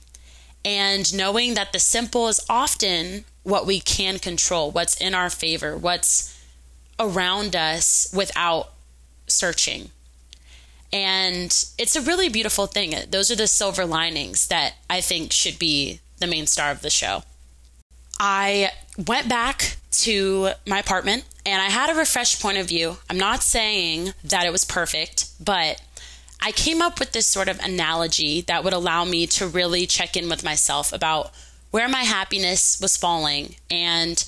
and 0.63 1.13
knowing 1.13 1.53
that 1.55 1.73
the 1.73 1.79
simple 1.79 2.27
is 2.27 2.45
often 2.49 3.25
what 3.43 3.65
we 3.65 3.79
can 3.79 4.19
control, 4.19 4.71
what's 4.71 4.99
in 4.99 5.13
our 5.13 5.29
favor, 5.29 5.77
what's 5.77 6.37
around 6.99 7.55
us 7.55 8.11
without 8.15 8.71
searching. 9.27 9.89
And 10.93 11.47
it's 11.77 11.95
a 11.95 12.01
really 12.01 12.29
beautiful 12.29 12.67
thing. 12.67 12.93
Those 13.09 13.31
are 13.31 13.35
the 13.35 13.47
silver 13.47 13.85
linings 13.85 14.47
that 14.49 14.75
I 14.89 15.01
think 15.01 15.31
should 15.31 15.57
be 15.57 16.01
the 16.19 16.27
main 16.27 16.47
star 16.47 16.69
of 16.71 16.81
the 16.81 16.89
show. 16.89 17.23
I 18.19 18.71
went 19.07 19.29
back 19.29 19.77
to 19.91 20.51
my 20.67 20.79
apartment 20.79 21.23
and 21.45 21.61
I 21.61 21.69
had 21.69 21.89
a 21.89 21.97
refreshed 21.97 22.41
point 22.41 22.57
of 22.57 22.67
view. 22.67 22.97
I'm 23.09 23.17
not 23.17 23.41
saying 23.41 24.13
that 24.23 24.45
it 24.45 24.51
was 24.51 24.63
perfect, 24.63 25.29
but 25.43 25.81
I 26.41 26.51
came 26.51 26.81
up 26.81 26.99
with 26.99 27.13
this 27.13 27.25
sort 27.25 27.47
of 27.47 27.59
analogy 27.59 28.41
that 28.41 28.63
would 28.63 28.73
allow 28.73 29.05
me 29.05 29.27
to 29.27 29.47
really 29.47 29.87
check 29.87 30.15
in 30.17 30.29
with 30.29 30.43
myself 30.43 30.91
about 30.91 31.31
where 31.71 31.89
my 31.89 32.03
happiness 32.03 32.79
was 32.81 32.97
falling 32.97 33.55
and 33.69 34.23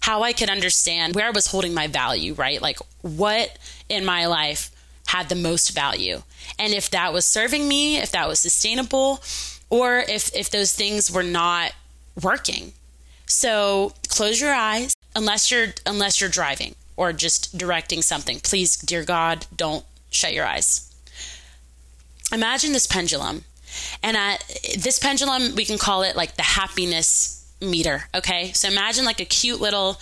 how 0.00 0.22
I 0.22 0.32
could 0.32 0.50
understand 0.50 1.14
where 1.14 1.26
I 1.26 1.30
was 1.30 1.48
holding 1.48 1.74
my 1.74 1.86
value, 1.86 2.34
right? 2.34 2.60
Like 2.60 2.78
what 3.02 3.58
in 3.88 4.04
my 4.04 4.26
life 4.26 4.70
had 5.06 5.28
the 5.28 5.34
most 5.34 5.70
value. 5.70 6.22
And 6.58 6.72
if 6.72 6.90
that 6.90 7.12
was 7.12 7.24
serving 7.24 7.66
me, 7.66 7.96
if 7.96 8.10
that 8.12 8.28
was 8.28 8.38
sustainable, 8.38 9.22
or 9.70 9.98
if 9.98 10.34
if 10.34 10.50
those 10.50 10.72
things 10.74 11.10
were 11.10 11.22
not 11.22 11.72
working. 12.22 12.72
So, 13.26 13.92
close 14.08 14.40
your 14.40 14.54
eyes 14.54 14.94
unless 15.14 15.50
you're 15.50 15.68
unless 15.86 16.20
you're 16.20 16.30
driving 16.30 16.74
or 16.96 17.12
just 17.12 17.56
directing 17.56 18.02
something. 18.02 18.40
Please, 18.40 18.76
dear 18.76 19.04
God, 19.04 19.46
don't 19.54 19.84
shut 20.10 20.32
your 20.32 20.46
eyes. 20.46 20.92
Imagine 22.32 22.72
this 22.72 22.86
pendulum 22.86 23.44
and 24.02 24.16
at 24.16 24.44
this 24.78 24.98
pendulum, 24.98 25.54
we 25.54 25.64
can 25.64 25.78
call 25.78 26.02
it 26.02 26.16
like 26.16 26.36
the 26.36 26.42
happiness 26.42 27.34
meter. 27.60 28.04
Okay. 28.14 28.52
So 28.52 28.68
imagine 28.68 29.04
like 29.04 29.20
a 29.20 29.24
cute 29.24 29.60
little 29.60 29.98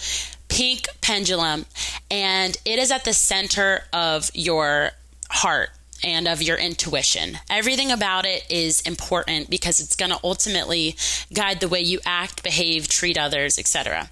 pink 0.49 0.89
pendulum, 1.01 1.67
and 2.11 2.57
it 2.65 2.79
is 2.79 2.91
at 2.91 3.05
the 3.05 3.13
center 3.13 3.85
of 3.93 4.31
your 4.35 4.91
heart 5.31 5.71
and 6.05 6.29
of 6.29 6.43
your 6.43 6.57
intuition. 6.57 7.39
Everything 7.51 7.91
about 7.91 8.27
it 8.27 8.45
is 8.51 8.81
important 8.83 9.51
because 9.51 9.81
it's 9.81 9.97
going 9.97 10.11
to 10.11 10.21
ultimately 10.23 10.97
guide 11.33 11.61
the 11.61 11.69
way 11.69 11.81
you 11.81 12.01
act, 12.05 12.43
behave, 12.43 12.89
treat 12.89 13.19
others, 13.19 13.59
etc. 13.59 14.11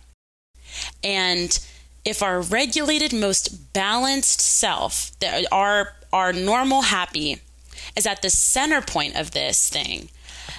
And 1.03 1.59
if 2.05 2.23
our 2.23 2.41
regulated, 2.41 3.13
most 3.13 3.73
balanced 3.73 4.41
self, 4.41 5.13
our 5.53 5.93
our 6.13 6.33
normal 6.33 6.83
happy 6.83 7.41
is 7.97 8.07
at 8.07 8.23
the 8.23 8.31
center 8.31 8.81
point 8.81 9.17
of 9.17 9.33
this 9.33 9.69
thing. 9.69 10.09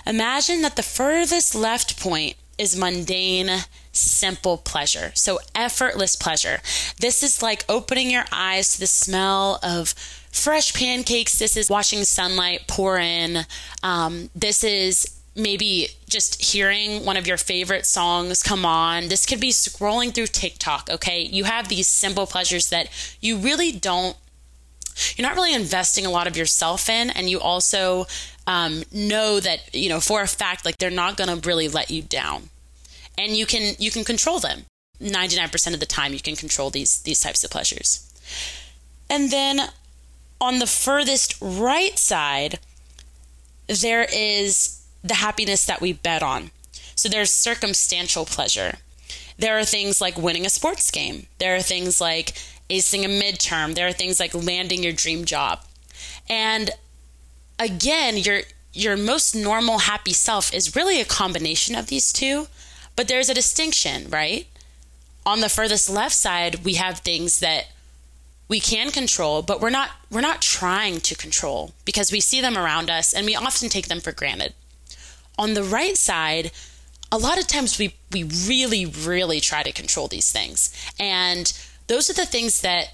Imagine 0.05 0.61
that 0.61 0.75
the 0.75 0.83
furthest 0.83 1.55
left 1.55 1.99
point 1.99 2.35
is 2.57 2.77
mundane, 2.77 3.49
simple 3.91 4.57
pleasure. 4.57 5.11
So, 5.15 5.39
effortless 5.53 6.15
pleasure. 6.15 6.61
This 6.99 7.23
is 7.23 7.41
like 7.41 7.65
opening 7.67 8.09
your 8.09 8.25
eyes 8.31 8.73
to 8.73 8.79
the 8.79 8.87
smell 8.87 9.59
of 9.61 9.89
fresh 10.31 10.73
pancakes. 10.73 11.37
This 11.37 11.57
is 11.57 11.69
watching 11.69 12.03
sunlight 12.03 12.67
pour 12.67 12.97
in. 12.97 13.45
Um, 13.83 14.29
this 14.35 14.63
is 14.63 15.05
maybe 15.35 15.89
just 16.07 16.41
hearing 16.41 17.03
one 17.03 17.17
of 17.17 17.27
your 17.27 17.37
favorite 17.37 17.85
songs 17.85 18.41
come 18.41 18.65
on. 18.65 19.09
This 19.09 19.25
could 19.25 19.41
be 19.41 19.51
scrolling 19.51 20.13
through 20.13 20.27
TikTok, 20.27 20.89
okay? 20.89 21.21
You 21.21 21.43
have 21.43 21.67
these 21.67 21.87
simple 21.87 22.25
pleasures 22.25 22.69
that 22.69 22.87
you 23.19 23.37
really 23.37 23.71
don't 23.73 24.15
you're 25.15 25.27
not 25.27 25.35
really 25.35 25.53
investing 25.53 26.05
a 26.05 26.09
lot 26.09 26.27
of 26.27 26.37
yourself 26.37 26.89
in 26.89 27.09
and 27.09 27.29
you 27.29 27.39
also 27.39 28.07
um, 28.47 28.83
know 28.91 29.39
that 29.39 29.73
you 29.73 29.89
know 29.89 29.99
for 29.99 30.21
a 30.21 30.27
fact 30.27 30.65
like 30.65 30.77
they're 30.77 30.89
not 30.89 31.17
going 31.17 31.29
to 31.29 31.47
really 31.47 31.67
let 31.67 31.91
you 31.91 32.01
down. 32.01 32.49
And 33.17 33.35
you 33.35 33.45
can 33.45 33.75
you 33.79 33.91
can 33.91 34.03
control 34.03 34.39
them. 34.39 34.65
99% 35.01 35.73
of 35.73 35.79
the 35.81 35.85
time 35.85 36.13
you 36.13 36.21
can 36.21 36.35
control 36.35 36.69
these 36.69 37.01
these 37.01 37.19
types 37.19 37.43
of 37.43 37.51
pleasures. 37.51 38.11
And 39.09 39.31
then 39.31 39.69
on 40.39 40.59
the 40.59 40.67
furthest 40.67 41.35
right 41.41 41.97
side 41.97 42.59
there 43.67 44.05
is 44.13 44.81
the 45.03 45.15
happiness 45.15 45.65
that 45.65 45.81
we 45.81 45.93
bet 45.93 46.23
on. 46.23 46.51
So 46.95 47.09
there's 47.09 47.31
circumstantial 47.31 48.25
pleasure. 48.25 48.77
There 49.37 49.57
are 49.57 49.65
things 49.65 49.99
like 49.99 50.17
winning 50.17 50.45
a 50.45 50.49
sports 50.49 50.89
game. 50.91 51.27
There 51.39 51.55
are 51.55 51.61
things 51.61 51.99
like 51.99 52.37
acing 52.69 53.03
a 53.03 53.07
midterm. 53.07 53.75
There 53.75 53.87
are 53.87 53.93
things 53.93 54.19
like 54.19 54.33
landing 54.33 54.83
your 54.83 54.93
dream 54.93 55.25
job. 55.25 55.63
And 56.29 56.71
again, 57.59 58.17
your 58.17 58.41
your 58.73 58.97
most 58.97 59.33
normal 59.33 59.79
happy 59.79 60.13
self 60.13 60.53
is 60.53 60.75
really 60.75 60.99
a 60.99 61.05
combination 61.05 61.75
of 61.75 61.87
these 61.87 62.11
two, 62.11 62.47
but 62.95 63.07
there's 63.07 63.29
a 63.29 63.33
distinction, 63.33 64.09
right? 64.09 64.47
On 65.25 65.39
the 65.39 65.49
furthest 65.49 65.89
left 65.89 66.13
side, 66.13 66.65
we 66.65 66.73
have 66.73 66.99
things 66.99 67.39
that 67.39 67.67
we 68.47 68.59
can 68.59 68.91
control, 68.91 69.41
but 69.41 69.61
we're 69.61 69.69
not 69.69 69.91
we're 70.11 70.21
not 70.21 70.41
trying 70.41 70.99
to 71.01 71.15
control 71.15 71.73
because 71.85 72.11
we 72.11 72.19
see 72.19 72.41
them 72.41 72.57
around 72.57 72.89
us 72.89 73.13
and 73.13 73.25
we 73.25 73.35
often 73.35 73.69
take 73.69 73.87
them 73.87 74.01
for 74.01 74.11
granted. 74.11 74.53
On 75.37 75.53
the 75.53 75.63
right 75.63 75.97
side, 75.97 76.51
a 77.11 77.17
lot 77.17 77.39
of 77.39 77.47
times 77.47 77.79
we 77.79 77.95
we 78.11 78.23
really 78.23 78.85
really 78.85 79.39
try 79.39 79.63
to 79.63 79.71
control 79.71 80.07
these 80.07 80.31
things. 80.31 80.73
And 80.99 81.51
those 81.87 82.09
are 82.09 82.13
the 82.13 82.25
things 82.25 82.61
that 82.61 82.93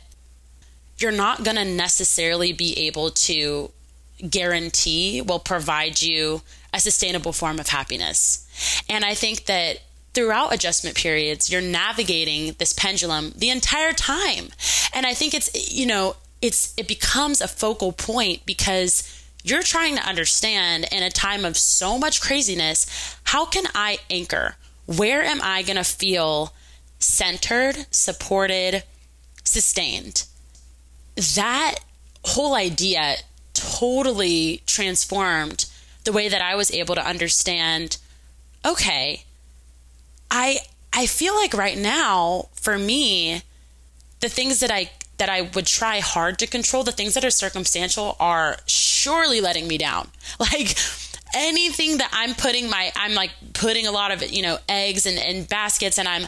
you're 0.97 1.11
not 1.11 1.43
going 1.43 1.57
to 1.57 1.65
necessarily 1.65 2.53
be 2.53 2.87
able 2.87 3.09
to 3.11 3.71
guarantee 4.29 5.21
will 5.21 5.39
provide 5.39 6.01
you 6.01 6.41
a 6.73 6.79
sustainable 6.79 7.33
form 7.33 7.59
of 7.59 7.67
happiness. 7.67 8.47
And 8.87 9.03
I 9.03 9.13
think 9.13 9.45
that 9.45 9.79
throughout 10.13 10.53
adjustment 10.53 10.95
periods, 10.95 11.51
you're 11.51 11.61
navigating 11.61 12.53
this 12.59 12.73
pendulum 12.73 13.33
the 13.35 13.49
entire 13.49 13.93
time. 13.93 14.49
And 14.93 15.05
I 15.05 15.13
think 15.13 15.33
it's, 15.33 15.73
you 15.73 15.85
know, 15.85 16.15
it's, 16.41 16.73
it 16.77 16.87
becomes 16.87 17.41
a 17.41 17.47
focal 17.47 17.91
point 17.91 18.45
because 18.45 19.07
you're 19.43 19.63
trying 19.63 19.95
to 19.95 20.07
understand 20.07 20.85
in 20.91 21.03
a 21.03 21.09
time 21.09 21.45
of 21.45 21.57
so 21.57 21.97
much 21.97 22.21
craziness 22.21 23.17
how 23.23 23.45
can 23.45 23.65
I 23.73 23.99
anchor? 24.09 24.55
Where 24.85 25.23
am 25.23 25.39
I 25.41 25.63
going 25.63 25.77
to 25.77 25.83
feel 25.83 26.53
centered, 27.01 27.85
supported, 27.91 28.83
sustained? 29.43 30.25
That 31.35 31.79
whole 32.23 32.55
idea 32.55 33.17
totally 33.53 34.63
transformed 34.65 35.65
the 36.03 36.11
way 36.11 36.29
that 36.29 36.41
I 36.41 36.55
was 36.55 36.71
able 36.71 36.95
to 36.95 37.05
understand 37.05 37.97
okay, 38.65 39.23
I 40.29 40.59
I 40.93 41.05
feel 41.05 41.35
like 41.35 41.53
right 41.53 41.77
now 41.77 42.49
for 42.53 42.77
me 42.77 43.41
the 44.19 44.29
things 44.29 44.59
that 44.59 44.71
I 44.71 44.91
that 45.17 45.29
I 45.29 45.41
would 45.41 45.67
try 45.67 45.99
hard 45.99 46.39
to 46.39 46.47
control, 46.47 46.83
the 46.83 46.91
things 46.91 47.13
that 47.13 47.23
are 47.23 47.29
circumstantial 47.29 48.15
are 48.19 48.57
surely 48.65 49.41
letting 49.41 49.67
me 49.67 49.77
down. 49.77 50.09
Like 50.39 50.75
anything 51.33 51.99
that 51.99 52.09
I'm 52.11 52.33
putting 52.33 52.69
my 52.69 52.91
I'm 52.95 53.13
like 53.13 53.31
putting 53.53 53.87
a 53.87 53.91
lot 53.91 54.11
of 54.11 54.23
you 54.31 54.41
know 54.41 54.57
eggs 54.67 55.05
and, 55.05 55.17
and 55.17 55.47
baskets 55.47 55.97
and 55.97 56.07
I'm 56.07 56.27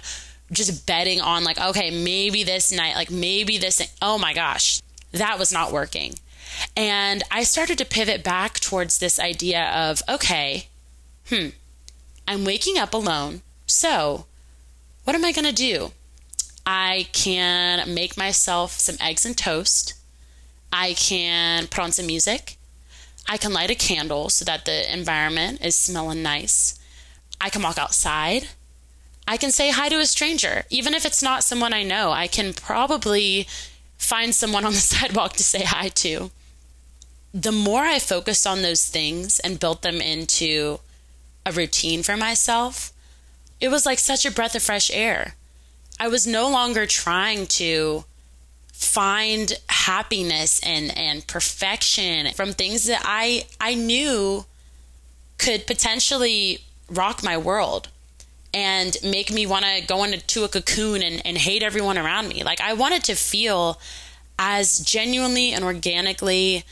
just 0.53 0.85
betting 0.85 1.21
on 1.21 1.43
like 1.43 1.59
okay 1.59 1.89
maybe 1.89 2.43
this 2.43 2.71
night 2.71 2.95
like 2.95 3.11
maybe 3.11 3.57
this 3.57 3.81
oh 4.01 4.17
my 4.17 4.33
gosh 4.33 4.81
that 5.11 5.39
was 5.39 5.51
not 5.51 5.71
working 5.71 6.13
and 6.75 7.23
I 7.31 7.43
started 7.43 7.77
to 7.79 7.85
pivot 7.85 8.23
back 8.23 8.59
towards 8.59 8.99
this 8.99 9.19
idea 9.19 9.69
of 9.71 10.01
okay 10.07 10.67
hmm 11.29 11.49
I'm 12.27 12.45
waking 12.45 12.77
up 12.77 12.93
alone 12.93 13.41
so 13.67 14.25
what 15.03 15.15
am 15.15 15.25
I 15.25 15.31
going 15.31 15.45
to 15.45 15.53
do 15.53 15.91
I 16.65 17.07
can 17.11 17.93
make 17.93 18.17
myself 18.17 18.71
some 18.73 18.95
eggs 19.01 19.25
and 19.25 19.37
toast 19.37 19.93
I 20.71 20.93
can 20.93 21.67
put 21.67 21.83
on 21.83 21.91
some 21.91 22.07
music 22.07 22.57
I 23.27 23.37
can 23.37 23.53
light 23.53 23.71
a 23.71 23.75
candle 23.75 24.29
so 24.29 24.43
that 24.45 24.65
the 24.65 24.91
environment 24.91 25.61
is 25.63 25.75
smelling 25.75 26.21
nice. 26.21 26.79
I 27.39 27.49
can 27.49 27.61
walk 27.61 27.77
outside. 27.77 28.49
I 29.27 29.37
can 29.37 29.51
say 29.51 29.71
hi 29.71 29.89
to 29.89 29.99
a 29.99 30.05
stranger. 30.05 30.63
Even 30.69 30.93
if 30.93 31.05
it's 31.05 31.23
not 31.23 31.43
someone 31.43 31.73
I 31.73 31.83
know, 31.83 32.11
I 32.11 32.27
can 32.27 32.53
probably 32.53 33.47
find 33.97 34.35
someone 34.35 34.65
on 34.65 34.73
the 34.73 34.79
sidewalk 34.93 35.33
to 35.33 35.43
say 35.43 35.63
hi 35.63 35.89
to. 35.89 36.31
The 37.33 37.51
more 37.51 37.83
I 37.83 37.99
focused 37.99 38.45
on 38.45 38.61
those 38.61 38.85
things 38.85 39.39
and 39.39 39.59
built 39.59 39.81
them 39.81 40.01
into 40.01 40.79
a 41.45 41.51
routine 41.51 42.03
for 42.03 42.15
myself, 42.15 42.91
it 43.59 43.69
was 43.69 43.85
like 43.85 43.99
such 43.99 44.25
a 44.25 44.31
breath 44.31 44.55
of 44.55 44.61
fresh 44.61 44.91
air. 44.91 45.35
I 45.99 46.07
was 46.07 46.27
no 46.27 46.49
longer 46.49 46.85
trying 46.85 47.47
to 47.47 48.03
find 48.71 49.53
happiness 49.69 50.59
and 50.63 50.95
and 50.97 51.25
perfection 51.25 52.33
from 52.33 52.51
things 52.51 52.85
that 52.85 53.01
I 53.05 53.45
I 53.61 53.75
knew 53.75 54.45
could 55.37 55.65
potentially 55.65 56.59
rock 56.89 57.23
my 57.23 57.37
world 57.37 57.89
and 58.53 58.95
make 59.03 59.31
me 59.31 59.45
want 59.45 59.65
to 59.65 59.81
go 59.85 60.03
into 60.03 60.43
a 60.43 60.47
cocoon 60.47 61.01
and, 61.01 61.21
and 61.25 61.37
hate 61.37 61.63
everyone 61.63 61.97
around 61.97 62.27
me. 62.27 62.43
Like 62.43 62.61
I 62.61 62.73
wanted 62.73 63.03
to 63.05 63.15
feel 63.15 63.79
as 64.37 64.79
genuinely 64.79 65.51
and 65.51 65.63
organically 65.63 66.63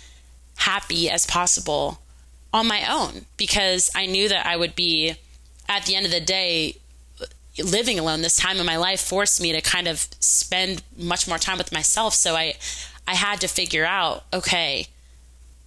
happy 0.57 1.09
as 1.09 1.25
possible 1.25 1.99
on 2.53 2.67
my 2.67 2.85
own 2.91 3.25
because 3.37 3.89
I 3.95 4.05
knew 4.05 4.29
that 4.29 4.45
I 4.45 4.57
would 4.57 4.75
be 4.75 5.15
at 5.67 5.85
the 5.85 5.95
end 5.95 6.05
of 6.05 6.11
the 6.11 6.19
day 6.19 6.77
living 7.63 7.97
alone. 7.97 8.21
This 8.21 8.37
time 8.37 8.57
in 8.57 8.65
my 8.65 8.77
life 8.77 9.01
forced 9.01 9.41
me 9.41 9.51
to 9.51 9.61
kind 9.61 9.87
of 9.87 10.07
spend 10.19 10.83
much 10.97 11.27
more 11.27 11.37
time 11.37 11.57
with 11.57 11.71
myself. 11.71 12.13
So 12.13 12.35
i 12.35 12.55
i 13.07 13.15
had 13.15 13.41
to 13.41 13.47
figure 13.47 13.83
out 13.83 14.23
okay 14.31 14.87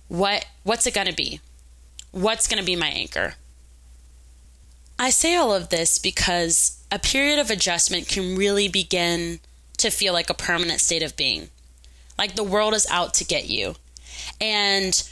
what 0.09 0.47
what's 0.63 0.87
it 0.87 0.95
going 0.95 1.09
to 1.09 1.15
be? 1.15 1.41
What's 2.13 2.47
going 2.47 2.61
to 2.61 2.65
be 2.65 2.77
my 2.77 2.89
anchor 2.89 3.35
i 4.99 5.11
say 5.11 5.35
all 5.35 5.55
of 5.55 5.69
this 5.69 5.99
because 5.99 6.83
a 6.91 6.99
period 6.99 7.39
of 7.39 7.51
adjustment 7.51 8.09
can 8.09 8.37
really 8.37 8.69
begin 8.69 9.41
to 9.77 9.91
feel 9.91 10.13
like 10.13 10.31
a 10.31 10.35
permanent 10.35 10.81
state 10.81 11.03
of 11.03 11.17
being 11.17 11.49
like 12.19 12.35
the 12.35 12.45
world 12.45 12.75
is 12.75 12.87
out 12.91 13.15
to 13.15 13.25
get 13.25 13.49
you 13.49 13.75
and 14.41 15.09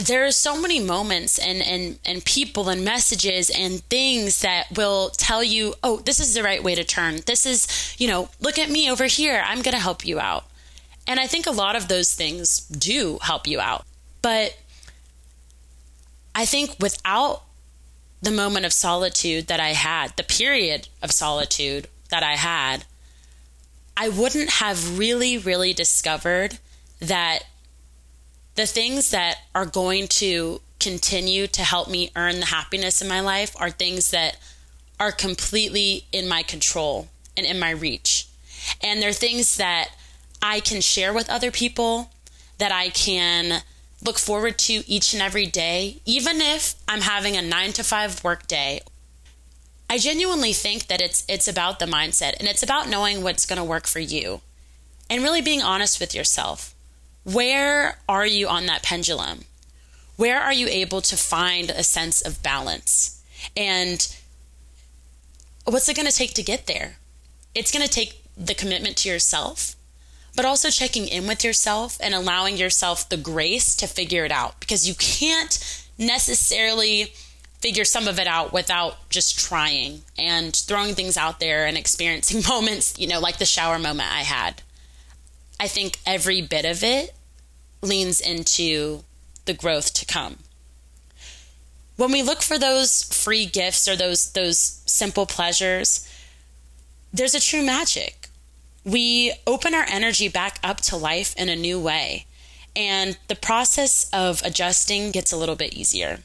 there 0.00 0.26
are 0.26 0.30
so 0.30 0.60
many 0.60 0.80
moments 0.80 1.38
and, 1.38 1.62
and, 1.62 1.98
and 2.04 2.24
people 2.24 2.68
and 2.68 2.84
messages 2.84 3.50
and 3.50 3.80
things 3.82 4.40
that 4.40 4.66
will 4.76 5.10
tell 5.10 5.44
you, 5.44 5.74
oh, 5.82 5.98
this 5.98 6.20
is 6.20 6.34
the 6.34 6.42
right 6.42 6.62
way 6.62 6.74
to 6.74 6.84
turn. 6.84 7.20
This 7.26 7.46
is, 7.46 7.94
you 7.98 8.08
know, 8.08 8.28
look 8.40 8.58
at 8.58 8.70
me 8.70 8.90
over 8.90 9.04
here. 9.04 9.42
I'm 9.46 9.62
going 9.62 9.74
to 9.74 9.80
help 9.80 10.04
you 10.04 10.18
out. 10.18 10.46
And 11.06 11.20
I 11.20 11.26
think 11.26 11.46
a 11.46 11.52
lot 11.52 11.76
of 11.76 11.88
those 11.88 12.14
things 12.14 12.60
do 12.60 13.18
help 13.22 13.46
you 13.46 13.60
out. 13.60 13.84
But 14.22 14.56
I 16.34 16.46
think 16.46 16.76
without 16.80 17.43
the 18.24 18.30
moment 18.30 18.66
of 18.66 18.72
solitude 18.72 19.46
that 19.46 19.60
I 19.60 19.70
had, 19.70 20.16
the 20.16 20.22
period 20.24 20.88
of 21.02 21.12
solitude 21.12 21.88
that 22.10 22.22
I 22.22 22.36
had, 22.36 22.84
I 23.96 24.08
wouldn't 24.08 24.50
have 24.50 24.98
really, 24.98 25.38
really 25.38 25.72
discovered 25.72 26.58
that 27.00 27.40
the 28.54 28.66
things 28.66 29.10
that 29.10 29.38
are 29.54 29.66
going 29.66 30.08
to 30.08 30.60
continue 30.80 31.46
to 31.46 31.62
help 31.62 31.88
me 31.88 32.10
earn 32.16 32.40
the 32.40 32.46
happiness 32.46 33.00
in 33.00 33.08
my 33.08 33.20
life 33.20 33.54
are 33.58 33.70
things 33.70 34.10
that 34.10 34.36
are 35.00 35.12
completely 35.12 36.04
in 36.12 36.28
my 36.28 36.42
control 36.42 37.08
and 37.36 37.46
in 37.46 37.58
my 37.58 37.70
reach. 37.70 38.28
And 38.82 39.00
they're 39.00 39.12
things 39.12 39.56
that 39.56 39.90
I 40.42 40.60
can 40.60 40.80
share 40.80 41.12
with 41.12 41.30
other 41.30 41.50
people, 41.50 42.10
that 42.58 42.72
I 42.72 42.90
can 42.90 43.62
look 44.04 44.18
forward 44.18 44.58
to 44.58 44.88
each 44.88 45.12
and 45.14 45.22
every 45.22 45.46
day, 45.46 46.00
even 46.04 46.40
if 46.40 46.74
I'm 46.86 47.00
having 47.00 47.36
a 47.36 47.42
nine 47.42 47.72
to 47.72 47.82
five 47.82 48.22
work 48.22 48.46
day. 48.46 48.82
I 49.88 49.98
genuinely 49.98 50.52
think 50.52 50.86
that 50.86 51.00
it's 51.00 51.24
it's 51.28 51.48
about 51.48 51.78
the 51.78 51.86
mindset 51.86 52.34
and 52.38 52.48
it's 52.48 52.62
about 52.62 52.88
knowing 52.88 53.22
what's 53.22 53.46
going 53.46 53.58
to 53.58 53.64
work 53.64 53.86
for 53.86 54.00
you 54.00 54.40
and 55.10 55.22
really 55.22 55.42
being 55.42 55.62
honest 55.62 56.00
with 56.00 56.14
yourself. 56.14 56.74
Where 57.24 57.98
are 58.08 58.26
you 58.26 58.48
on 58.48 58.66
that 58.66 58.82
pendulum? 58.82 59.44
Where 60.16 60.40
are 60.40 60.52
you 60.52 60.68
able 60.68 61.00
to 61.02 61.16
find 61.16 61.70
a 61.70 61.82
sense 61.82 62.20
of 62.20 62.42
balance? 62.42 63.22
And 63.56 64.06
what's 65.64 65.88
it 65.88 65.96
going 65.96 66.08
to 66.08 66.16
take 66.16 66.34
to 66.34 66.42
get 66.42 66.66
there? 66.66 66.96
It's 67.54 67.72
going 67.72 67.84
to 67.84 67.90
take 67.90 68.22
the 68.36 68.54
commitment 68.54 68.96
to 68.98 69.08
yourself, 69.08 69.76
but 70.36 70.44
also 70.44 70.70
checking 70.70 71.06
in 71.06 71.26
with 71.26 71.44
yourself 71.44 71.98
and 72.00 72.14
allowing 72.14 72.56
yourself 72.56 73.08
the 73.08 73.16
grace 73.16 73.76
to 73.76 73.86
figure 73.86 74.24
it 74.24 74.32
out 74.32 74.58
because 74.60 74.88
you 74.88 74.94
can't 74.94 75.82
necessarily 75.98 77.12
figure 77.64 77.84
some 77.84 78.08
of 78.08 78.18
it 78.18 78.26
out 78.26 78.52
without 78.52 79.08
just 79.08 79.38
trying 79.38 80.02
and 80.18 80.54
throwing 80.54 80.94
things 80.94 81.16
out 81.16 81.40
there 81.40 81.66
and 81.66 81.78
experiencing 81.78 82.42
moments, 82.48 82.98
you 82.98 83.06
know, 83.06 83.20
like 83.20 83.38
the 83.38 83.46
shower 83.46 83.78
moment 83.78 84.12
I 84.12 84.20
had. 84.20 84.62
I 85.58 85.68
think 85.68 85.98
every 86.04 86.42
bit 86.42 86.64
of 86.64 86.82
it 86.82 87.14
leans 87.80 88.20
into 88.20 89.04
the 89.44 89.54
growth 89.54 89.94
to 89.94 90.06
come. 90.06 90.38
When 91.96 92.10
we 92.10 92.22
look 92.22 92.42
for 92.42 92.58
those 92.58 93.02
free 93.04 93.46
gifts 93.46 93.86
or 93.86 93.94
those 93.94 94.32
those 94.32 94.82
simple 94.84 95.26
pleasures, 95.26 96.08
there's 97.12 97.34
a 97.34 97.40
true 97.40 97.62
magic. 97.64 98.23
We 98.84 99.32
open 99.46 99.74
our 99.74 99.86
energy 99.88 100.28
back 100.28 100.58
up 100.62 100.82
to 100.82 100.96
life 100.96 101.34
in 101.36 101.48
a 101.48 101.56
new 101.56 101.80
way, 101.80 102.26
and 102.76 103.16
the 103.28 103.34
process 103.34 104.10
of 104.12 104.42
adjusting 104.44 105.10
gets 105.10 105.32
a 105.32 105.38
little 105.38 105.56
bit 105.56 105.72
easier. 105.72 106.20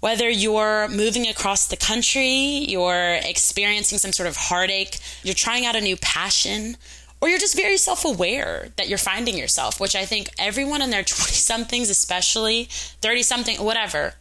Whether 0.00 0.30
you're 0.30 0.88
moving 0.88 1.26
across 1.28 1.68
the 1.68 1.76
country, 1.76 2.64
you're 2.68 3.18
experiencing 3.22 3.98
some 3.98 4.12
sort 4.12 4.28
of 4.28 4.36
heartache, 4.36 4.98
you're 5.22 5.34
trying 5.34 5.66
out 5.66 5.76
a 5.76 5.80
new 5.80 5.96
passion, 5.96 6.78
or 7.20 7.28
you're 7.28 7.38
just 7.38 7.56
very 7.56 7.76
self 7.76 8.04
aware 8.04 8.68
that 8.76 8.88
you're 8.88 8.98
finding 8.98 9.36
yourself, 9.36 9.78
which 9.78 9.94
I 9.94 10.06
think 10.06 10.28
everyone 10.38 10.80
in 10.80 10.90
their 10.90 11.02
20 11.04 11.32
somethings, 11.32 11.90
especially 11.90 12.64
30 13.02 13.22
something, 13.22 13.56
whatever, 13.62 14.14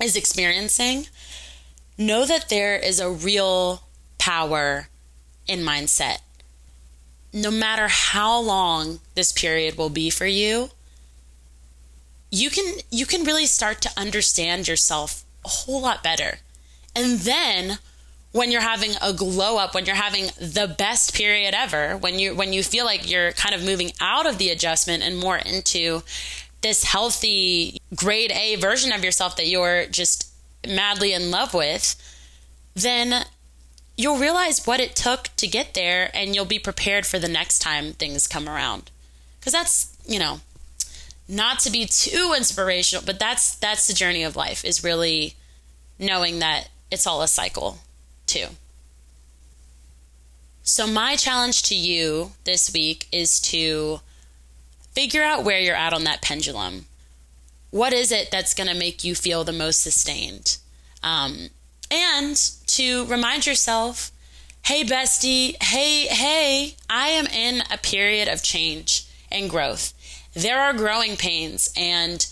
is 0.00 0.16
experiencing. 0.16 1.06
Know 1.96 2.24
that 2.26 2.48
there 2.48 2.76
is 2.76 2.98
a 2.98 3.10
real 3.10 3.84
power 4.18 4.88
in 5.46 5.60
mindset. 5.60 6.18
No 7.32 7.50
matter 7.50 7.88
how 7.88 8.38
long 8.38 9.00
this 9.14 9.32
period 9.32 9.76
will 9.76 9.90
be 9.90 10.10
for 10.10 10.26
you, 10.26 10.70
you 12.30 12.50
can 12.50 12.80
you 12.90 13.06
can 13.06 13.24
really 13.24 13.46
start 13.46 13.80
to 13.82 13.90
understand 13.96 14.68
yourself 14.68 15.24
a 15.44 15.48
whole 15.48 15.80
lot 15.80 16.02
better. 16.02 16.38
And 16.94 17.20
then 17.20 17.78
when 18.32 18.50
you're 18.50 18.62
having 18.62 18.92
a 19.00 19.12
glow 19.12 19.58
up 19.58 19.74
when 19.74 19.84
you're 19.84 19.94
having 19.94 20.26
the 20.38 20.74
best 20.78 21.14
period 21.14 21.54
ever 21.54 21.96
when 21.98 22.18
you 22.18 22.34
when 22.34 22.52
you 22.52 22.62
feel 22.62 22.84
like 22.84 23.08
you're 23.08 23.32
kind 23.32 23.54
of 23.54 23.64
moving 23.64 23.92
out 24.00 24.26
of 24.26 24.38
the 24.38 24.48
adjustment 24.48 25.02
and 25.02 25.18
more 25.18 25.36
into 25.36 26.02
this 26.62 26.84
healthy 26.84 27.78
grade 27.94 28.32
A 28.32 28.56
version 28.56 28.92
of 28.92 29.04
yourself 29.04 29.36
that 29.36 29.48
you're 29.48 29.86
just 29.86 30.32
madly 30.66 31.12
in 31.12 31.30
love 31.30 31.54
with 31.54 31.96
then 32.74 33.24
you'll 33.96 34.18
realize 34.18 34.66
what 34.66 34.80
it 34.80 34.96
took 34.96 35.28
to 35.36 35.46
get 35.46 35.74
there 35.74 36.10
and 36.14 36.34
you'll 36.34 36.44
be 36.44 36.58
prepared 36.58 37.06
for 37.06 37.18
the 37.18 37.28
next 37.28 37.58
time 37.60 37.92
things 37.92 38.26
come 38.26 38.48
around 38.48 38.90
because 39.38 39.52
that's 39.52 39.96
you 40.06 40.18
know 40.18 40.40
not 41.28 41.60
to 41.60 41.70
be 41.70 41.86
too 41.86 42.34
inspirational, 42.36 43.04
but 43.04 43.18
that's 43.18 43.54
that's 43.54 43.86
the 43.86 43.94
journey 43.94 44.22
of 44.22 44.36
life 44.36 44.64
is 44.64 44.84
really 44.84 45.34
knowing 45.98 46.40
that 46.40 46.68
it's 46.90 47.06
all 47.06 47.22
a 47.22 47.28
cycle 47.28 47.78
too. 48.26 48.46
So 50.62 50.86
my 50.86 51.16
challenge 51.16 51.62
to 51.64 51.74
you 51.74 52.32
this 52.44 52.72
week 52.72 53.08
is 53.12 53.40
to 53.40 54.00
figure 54.92 55.22
out 55.22 55.42
where 55.42 55.58
you're 55.58 55.74
at 55.74 55.92
on 55.92 56.04
that 56.04 56.22
pendulum. 56.22 56.86
What 57.70 57.92
is 57.92 58.12
it 58.12 58.30
that's 58.30 58.54
going 58.54 58.68
to 58.68 58.74
make 58.74 59.02
you 59.02 59.14
feel 59.14 59.42
the 59.42 59.52
most 59.52 59.80
sustained? 59.80 60.58
Um, 61.02 61.48
and 61.92 62.36
to 62.68 63.04
remind 63.04 63.46
yourself, 63.46 64.10
hey, 64.64 64.82
bestie, 64.82 65.62
hey, 65.62 66.06
hey, 66.06 66.74
I 66.88 67.08
am 67.08 67.26
in 67.26 67.62
a 67.70 67.76
period 67.76 68.28
of 68.28 68.42
change 68.42 69.06
and 69.30 69.50
growth. 69.50 69.92
There 70.32 70.60
are 70.60 70.72
growing 70.72 71.16
pains, 71.16 71.70
and 71.76 72.26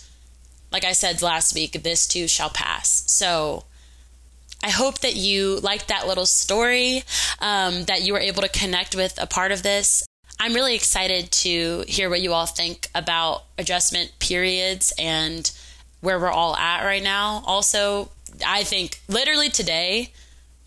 like 0.71 0.83
I 0.83 0.93
said 0.93 1.21
last 1.21 1.53
week, 1.53 1.83
this 1.83 2.07
too 2.07 2.27
shall 2.27 2.49
pass. 2.49 3.03
So 3.11 3.65
I 4.63 4.69
hope 4.69 4.99
that 4.99 5.15
you 5.15 5.59
liked 5.59 5.89
that 5.89 6.07
little 6.07 6.25
story, 6.25 7.03
um, 7.39 7.83
that 7.85 8.01
you 8.01 8.13
were 8.13 8.19
able 8.19 8.41
to 8.41 8.49
connect 8.49 8.95
with 8.95 9.21
a 9.21 9.27
part 9.27 9.51
of 9.51 9.61
this. 9.61 10.03
I'm 10.39 10.53
really 10.53 10.73
excited 10.73 11.31
to 11.31 11.83
hear 11.87 12.09
what 12.09 12.21
you 12.21 12.33
all 12.33 12.47
think 12.47 12.87
about 12.95 13.43
adjustment 13.59 14.11
periods 14.17 14.91
and 14.97 15.51
where 15.99 16.19
we're 16.19 16.31
all 16.31 16.55
at 16.55 16.83
right 16.83 17.03
now. 17.03 17.43
Also, 17.45 18.09
I 18.45 18.63
think 18.63 19.01
literally 19.07 19.49
today, 19.49 20.13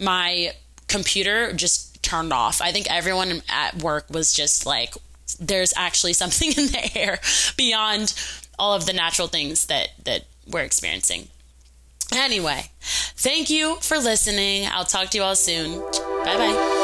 my 0.00 0.52
computer 0.88 1.52
just 1.52 2.02
turned 2.02 2.32
off. 2.32 2.60
I 2.60 2.72
think 2.72 2.90
everyone 2.90 3.42
at 3.48 3.82
work 3.82 4.06
was 4.10 4.32
just 4.32 4.66
like, 4.66 4.94
there's 5.40 5.72
actually 5.76 6.12
something 6.22 6.48
in 6.48 6.66
the 6.66 6.98
air 6.98 7.20
beyond 7.56 8.14
all 8.58 8.74
of 8.74 8.87
the 8.87 8.92
natural 8.92 9.28
things 9.28 9.66
that, 9.66 9.88
that 10.04 10.24
we're 10.46 10.60
experiencing. 10.62 11.28
Anyway, 12.14 12.70
thank 12.80 13.50
you 13.50 13.76
for 13.80 13.98
listening. 13.98 14.68
I'll 14.70 14.84
talk 14.84 15.10
to 15.10 15.18
you 15.18 15.24
all 15.24 15.34
soon. 15.37 15.80
Bye 15.80 16.37
bye. 16.37 16.83